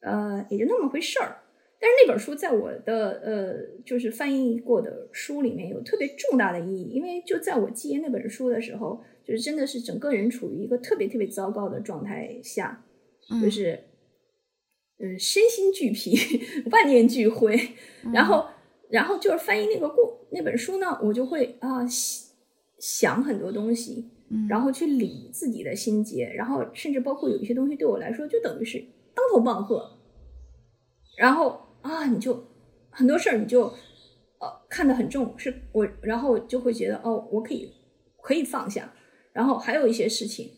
[0.01, 1.37] 呃，也就那么回事儿。
[1.77, 12.85] 但是那本书在我的呃，就是翻译过的书里面有特别重大的意义，因为就在我记忆那本书的时候，就是真的是整个人处于一个特别特别糟糕的状态下，
[13.41, 13.79] 就是
[14.99, 16.17] 嗯身心俱疲，
[16.71, 17.57] 万念俱灰，
[18.13, 18.45] 然后
[18.89, 21.85] 然后就是翻译那个故那本书呢，我就会啊
[22.79, 24.09] 想很多东西，
[24.49, 28.79] 然后去理自己的心结，然后甚至包括有一些东西对我来说就等于是
[29.13, 29.97] 当头棒喝，
[31.17, 31.61] 然后。
[31.85, 32.47] 啊，你就
[32.89, 33.65] 很多事儿，你就
[34.39, 37.71] 呃看得很重，是我，然后就会觉得哦，我可以
[38.23, 38.91] 可以放下，
[39.31, 40.49] 然后还有一些事情，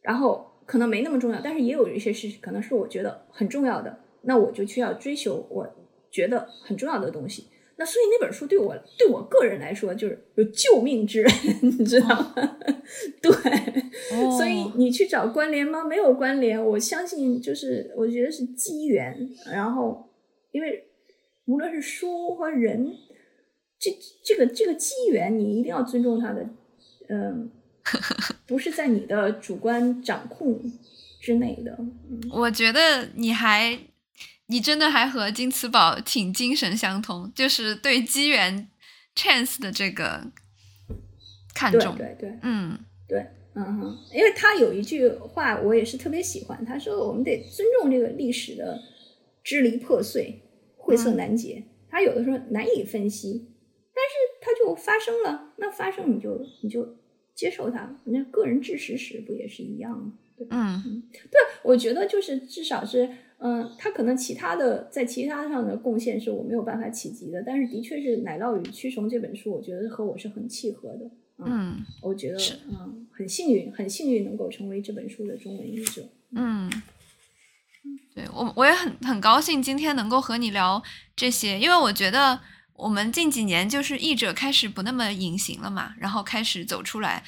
[0.00, 5.68] 然后可能没那么重要，但是也有一些事情可能是我觉得很重要的，那我就去要追求我
[6.10, 7.46] 觉得很重要的东西。
[7.76, 11.32] 那所以那本书对我对我个人来说就是有救命之恩，
[11.78, 12.34] 你知道吗？
[13.20, 13.32] 对，
[14.36, 15.84] 所以你去找关联吗？
[15.84, 20.08] 没有关联，我相信就是我觉得是机缘，然后。
[20.52, 20.84] 因为
[21.46, 22.92] 无论是书和人，
[23.78, 23.90] 这
[24.22, 26.46] 这个这个机缘，你一定要尊重他的，
[27.08, 27.50] 嗯，
[28.46, 30.60] 不是在你的主观掌控
[31.20, 31.78] 之内的。
[32.30, 33.78] 我觉得你还，
[34.46, 38.68] 你真的还和金瓷宝挺精神相通，就是对机缘
[39.14, 40.24] chance 的这个
[41.54, 41.96] 看重。
[41.96, 42.78] 对对，嗯，
[43.08, 48.80] 对，嗯哼，因为他有一句话，我也是特别喜欢，他说我们得尊重这个历史的
[49.42, 50.40] 支离破碎。
[50.84, 53.46] 晦涩难解，他有的时候难以分析，
[53.94, 55.52] 但是它就发生了。
[55.58, 56.96] 那发生你就你就
[57.34, 60.12] 接受它，那个人知识史不也是一样吗？
[60.36, 63.08] 对嗯嗯，对，我觉得就是至少是，
[63.38, 71.10] 嗯，他可能其他的在其他上的贡献是我没有办法企及的，但是的确是《奶酪与蛆虫》这本书，我觉得和我是很契合的。
[71.44, 72.38] 嗯，我觉得
[72.70, 76.08] 嗯很幸运，很幸运能够成为这本书的中文译者。
[76.34, 76.70] 嗯。
[78.14, 80.80] 对我，我也很很高兴今天能够和你聊
[81.16, 82.38] 这些，因为我觉得
[82.82, 87.24] 我们近几年就是译者开始不那么隐形了嘛，然后开始走出来。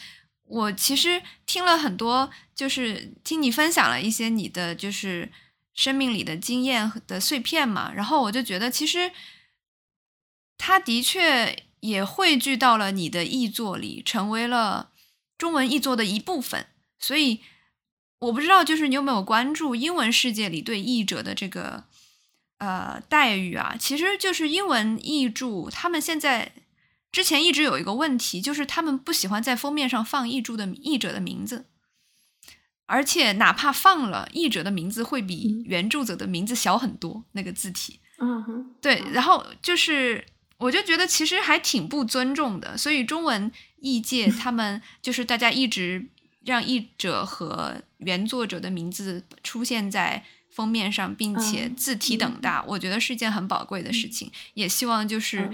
[0.47, 5.33] 我其实听了很多，就是听你分享了一些你的就是
[5.73, 9.13] 生命里的经验的碎片嘛，然后我就觉得其实
[10.59, 14.91] 它的确也汇聚到了你的译作里，成为了
[15.39, 16.67] 中文译作的一部分，
[16.99, 17.41] 所以。
[18.21, 21.85] 我不知道，就是你有没有关注英文世界里对译者的这个
[22.65, 23.77] 呃待遇啊？
[23.79, 26.53] 其实就是英文译著，他们现在
[27.13, 31.67] 之前一直有一个问题，就是他们不喜欢在封面上放译著的译者的名字，
[32.87, 38.01] 而且哪怕放了译者的名字，会比原著者的名字小很多，那个字体。
[38.19, 39.03] 嗯哼，对。
[39.13, 40.25] 然后就是，
[40.59, 46.09] 我就觉得其实还挺不尊重的，所以中文译界 他们就是大家一直。
[46.47, 50.23] 让译者和原作者的名字出现在
[50.55, 54.31] 封面上，并且字体等大，我觉得是一件很宝贵的事情。
[54.55, 55.51] 也希望就是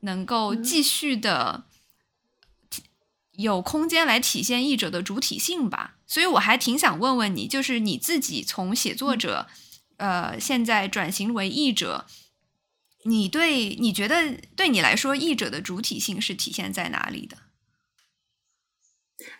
[0.00, 1.64] 能够继续的
[3.32, 5.96] 有空间来体现译者的主体性吧。
[6.06, 9.48] 所以我还挺想问问你，就是你自己从写作者
[9.96, 12.06] 呃现在转型为译者，
[13.02, 17.38] 你对你觉得对你来说，译者的主体性是体现在哪里的？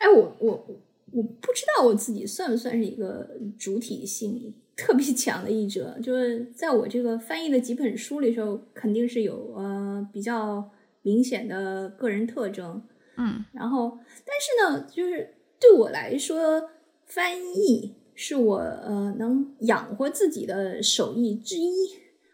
[0.00, 0.82] 哎，我我
[1.12, 10.70] 我不知道我自己算不算是一个主体性特别强的译者，就是在我这个翻译的几本书里头，肯定是有呃比较
[11.02, 12.82] 明显的个人特征。
[13.16, 16.70] 嗯，然后但是呢，就是对我来说，
[17.06, 21.72] 翻译是我呃能养活自己的手艺之一。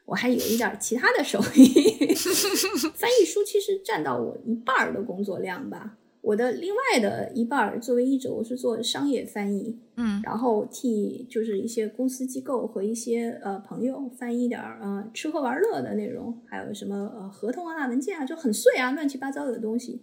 [0.05, 1.65] 我还有一点其他的手艺，
[2.95, 5.97] 翻译书其实占到我一半儿的工作量吧。
[6.23, 20.01] 我的另外的一半儿作为译者，我是做商业翻译，嗯然后替就是一些公司机构和一些呃朋友翻译点儿呃吃喝玩乐的内容，还有什么呃合同啊、文件啊，就很碎啊、乱七八糟的东西，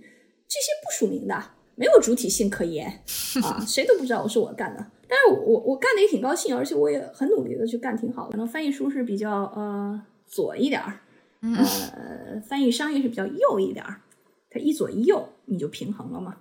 [0.47, 1.41] 这些不署名的，
[1.75, 2.85] 没有主体性可言
[3.41, 4.85] 啊，谁都不知道我是我干的。
[5.07, 8.31] 但是我我我干的也挺高兴，而且我也很努力的去干，挺好的。
[8.31, 10.99] 可能翻译书是比较呃左一点儿，
[11.41, 14.01] 嗯呃，翻译商业是比较右一点儿，
[14.49, 16.37] 它一左一右你就平衡了嘛。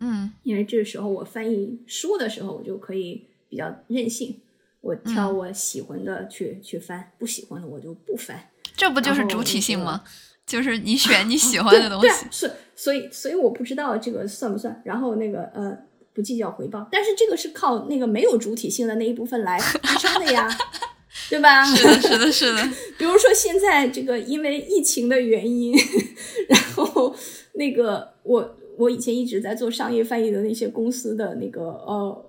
[0.00, 4.40] 嗯因为这个时候我翻译书的时候，我就可以比较任性，
[4.80, 8.50] 我挑嗯我喜欢的去、去翻，不喜欢的我就不翻。
[8.74, 10.02] 这不就是主体性吗？
[10.44, 12.28] 就是你 选你喜啊欢的东西对对啊。
[12.32, 14.82] 是，所以所以我不知道这个算不算。
[14.84, 15.78] 然后那个呃，
[16.12, 20.48] 不计较回报，但是这个是靠那个没有主体性的那一部分来支撑的呀，
[21.30, 21.62] 对吧？
[21.64, 22.68] 是的，是的，是的。
[22.98, 25.72] 比如说现在这个因为疫情的原因，
[26.48, 27.14] 然后
[27.52, 32.24] 那个我我以前一直在做商业翻译的那些公司的那个呃，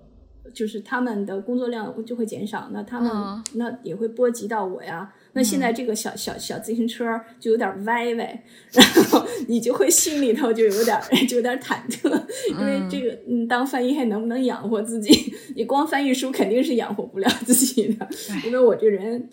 [0.52, 5.12] 就是他们的工作量就会减少，那他们、嗯那也会波及到我呀。
[5.32, 7.04] 那现在这个小小小自行车
[7.40, 12.08] 就有点歪歪，然后 你就会心里头就有点就有点忐忑，
[12.50, 15.34] 因为这个嗯，当翻译还能不能养活自己？
[15.56, 18.08] 你光翻译书肯定是养活不了自己的，
[18.46, 19.28] 因为我这人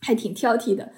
[0.00, 0.90] 还挺挑剔的。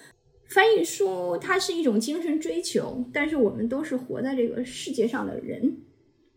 [0.49, 5.77] 翻译书它是一种精神追求，但是我们都是活在这个世界上的人。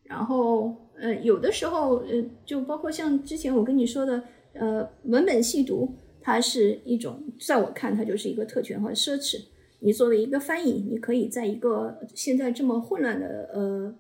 [0.04, 4.22] 然后，呃，有的时候，呃，就包括像之前我跟你说的，
[4.54, 9.42] 呃，文本细读，它是一种，在我看，它就是一个特权和奢侈。
[9.80, 13.96] 你作为一个翻译，你可以在一个现在这么混乱的呃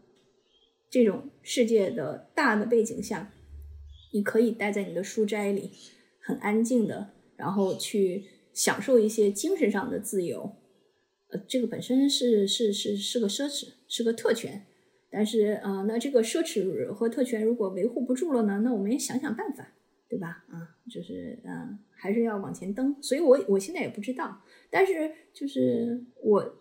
[0.89, 3.32] 这种世界的大的背景下，
[4.12, 5.72] 你可以待在你的书斋里，
[6.20, 10.56] 很安静的，然后去享受一些精神上的自由。
[11.30, 14.66] 呃，这个本身是是是是个奢侈，是个特权。
[15.10, 19.74] 但是呃，那这个奢侈和特权如果维护不住了呢，那我们也想想办法，
[20.08, 20.45] 对吧？
[20.49, 22.95] 啊，就是嗯、还是要往前蹬。
[23.02, 26.56] 所以我我现在也不知道，但是就是我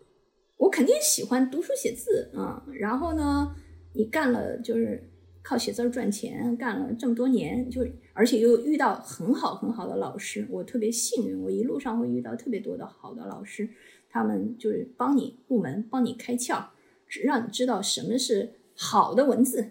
[0.57, 2.67] 我肯定喜欢读书写字啊。
[2.73, 3.55] 然后呢，
[3.93, 5.09] 你干了就是
[5.43, 13.69] 靠写字赚钱，干了这么多年，就而且又遇到很好很好的老师，我特别幸运，我一路上会遇到特别多的好的老师，
[14.09, 16.67] 他们就是帮你入门，帮你开窍。
[17.25, 19.71] 让你知道什么是好的文字，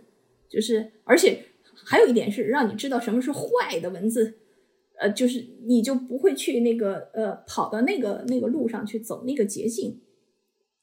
[0.49, 4.39] 就是而且还有一点是让你知道什么是坏的文字，
[4.99, 10.01] 呃，就是你就不会去那个呃跑到那个那个路上去走那个捷径。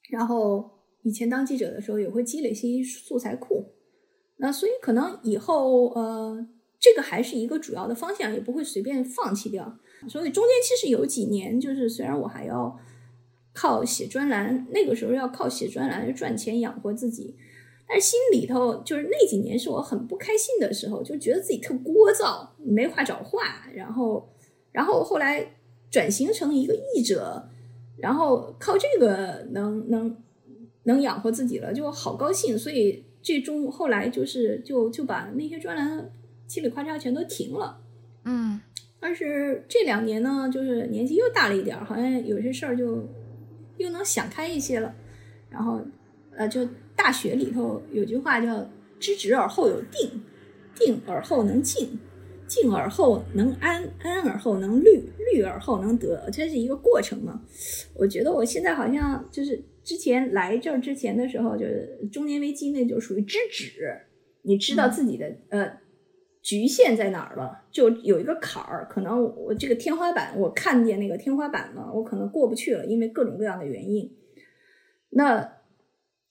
[0.09, 3.75] 然后以前当记者的时候也会积累一些素材库，
[4.37, 6.47] 那所以可能以后呃
[6.79, 9.79] 这个还是一个主要的方向，也不会随便放弃掉。
[10.09, 12.79] 所以中间其实有几年，就是虽然我还要。
[13.59, 17.35] 靠写专栏，那个时候要靠写专栏赚钱养活自己，
[17.89, 24.29] 但是心里头就是那几年是我很不开心的时候，就觉得自己特聒噪，没话找话，然后，
[24.73, 25.55] 然后后来
[25.91, 27.49] 转型成一个译者，
[27.97, 30.15] 然后靠这个能能
[30.83, 36.09] 能养活自己了，就好高兴，所以最终后来就是就就把那些专栏
[36.47, 37.81] 七里夸嚓全都停了，
[38.23, 38.61] 嗯，
[39.01, 43.05] 但是这两年呢，就是年纪又大了一点，好像有些事儿就。
[43.79, 44.95] 又能想开一些了，
[45.51, 45.79] 然后，
[46.35, 46.67] 呃，就
[46.97, 48.67] 大学里头有句话叫
[48.99, 50.23] “知止而后有定，
[50.75, 51.99] 定而后能静，
[52.49, 57.43] 静而后能安，安而后能虑，虑而后能得”，这是一个过程嘛。
[57.93, 63.97] 我觉得我现在好像就是之前来这儿之前的时候，就是中年危机，那就属于知止，
[64.43, 65.79] 你知道自己的、嗯、呃
[66.43, 74.11] 局限在哪儿了，就有一个坎儿，可能我这个天花板，我看见那个天花板了，我可能过不去了，因为各种各样的原因。
[75.11, 75.53] 那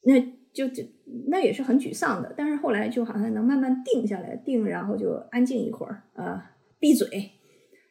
[0.01, 0.20] 那
[0.53, 0.84] 就就
[1.28, 6.41] 那也是很沮丧的，但是后来就好像能慢慢定下来，定，然后就安静一会儿，呃，
[6.78, 7.08] 闭嘴，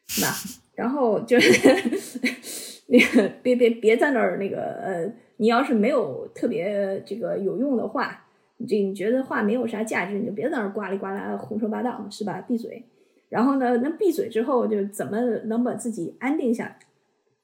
[0.09, 0.29] 是吧？
[0.75, 2.19] 然后就是
[2.89, 8.20] 那个别别别在那儿那个呃，你要是没有特别这个有用的话。
[8.57, 12.41] 你这你觉得话没有啥价值，你就别在那儿呱里呱啦胡说八道，是吧？
[12.43, 12.85] 闭嘴。
[13.28, 16.78] 然后呢，那闭嘴之后就怎么能把自己安定下来？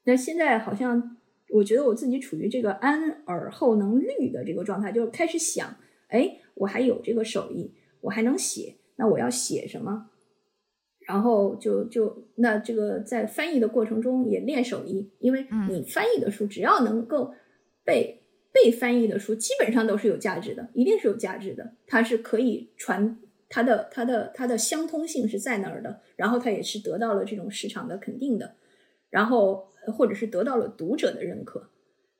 [0.05, 1.17] 那现在好像
[1.49, 5.75] 我觉得我自己处于这个安而后能虑的这个状态，就开始想，
[6.07, 10.07] 哎，我还有这个手艺，我还能写，那我要写什么？
[11.05, 17.33] 然后就就那这个在翻译的过程中也练手艺，因为你翻译的书只要能够
[17.85, 18.21] 被
[18.53, 23.17] 被翻译的书，基本上都是有价值的，一定是有价值的，它是可以传
[23.49, 28.55] 它的它的它的相通性是在那儿的，然后它也是得到了这种市场的肯定的，
[29.09, 31.69] 然后或者是得到了读者的认可。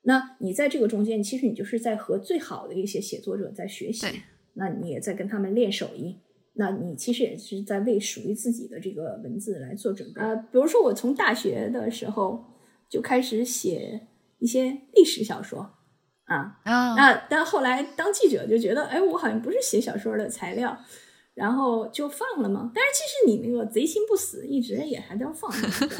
[0.02, 4.06] 那你在这个中间，其实你就是在和最好的一些写作者在学习，
[4.54, 6.18] 那你也在跟他们练手艺。
[6.54, 10.36] 那你其实也是在为属于自己的这个文字来做准备呃。
[10.36, 12.44] 比如说，我从大学的时候
[12.90, 13.98] 就开始写
[14.42, 15.60] 一些历史小说
[16.24, 16.94] 啊啊。
[16.96, 20.76] 那但后来当记者就觉得，哎，我好像不是写小说的材料，
[21.34, 22.72] 然后就放了嘛。
[22.74, 25.50] 但是其实你那个贼心不死，一直也还在放。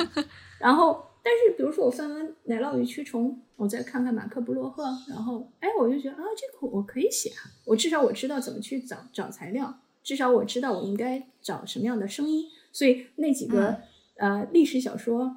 [0.58, 7.46] 然后，但是比如说我翻完《奶酪与蛆虫》，我再看看马克·布洛赫，然后哎，我就觉得啊，这个我可以写啊。
[7.64, 9.78] 我至少我知道怎么去找找材料。
[10.04, 13.78] 至少我知道我应该找什么样的声音，所以那几个
[14.16, 15.36] 呃历史小说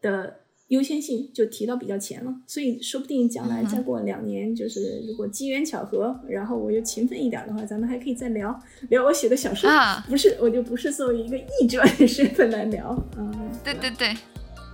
[0.00, 2.34] 的优先性就提到比较前了。
[2.46, 8.58] 所以说不定将来再过两年，就是如果机缘巧合，然后我又勤奋一点的话，咱们还可以再聊
[8.88, 10.04] 聊我写的小说啊。
[10.08, 12.96] 不是，我就不是作为一个译者的身份来聊。
[13.16, 14.16] 嗯，对对对，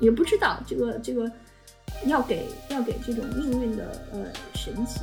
[0.01, 1.31] 也不知道这个这个
[2.07, 5.01] 要给要给这种命运的呃神奇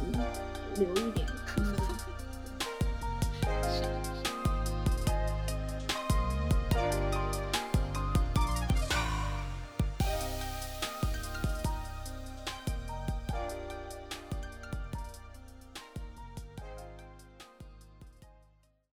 [0.78, 1.26] 留一点。
[1.56, 1.81] 空间。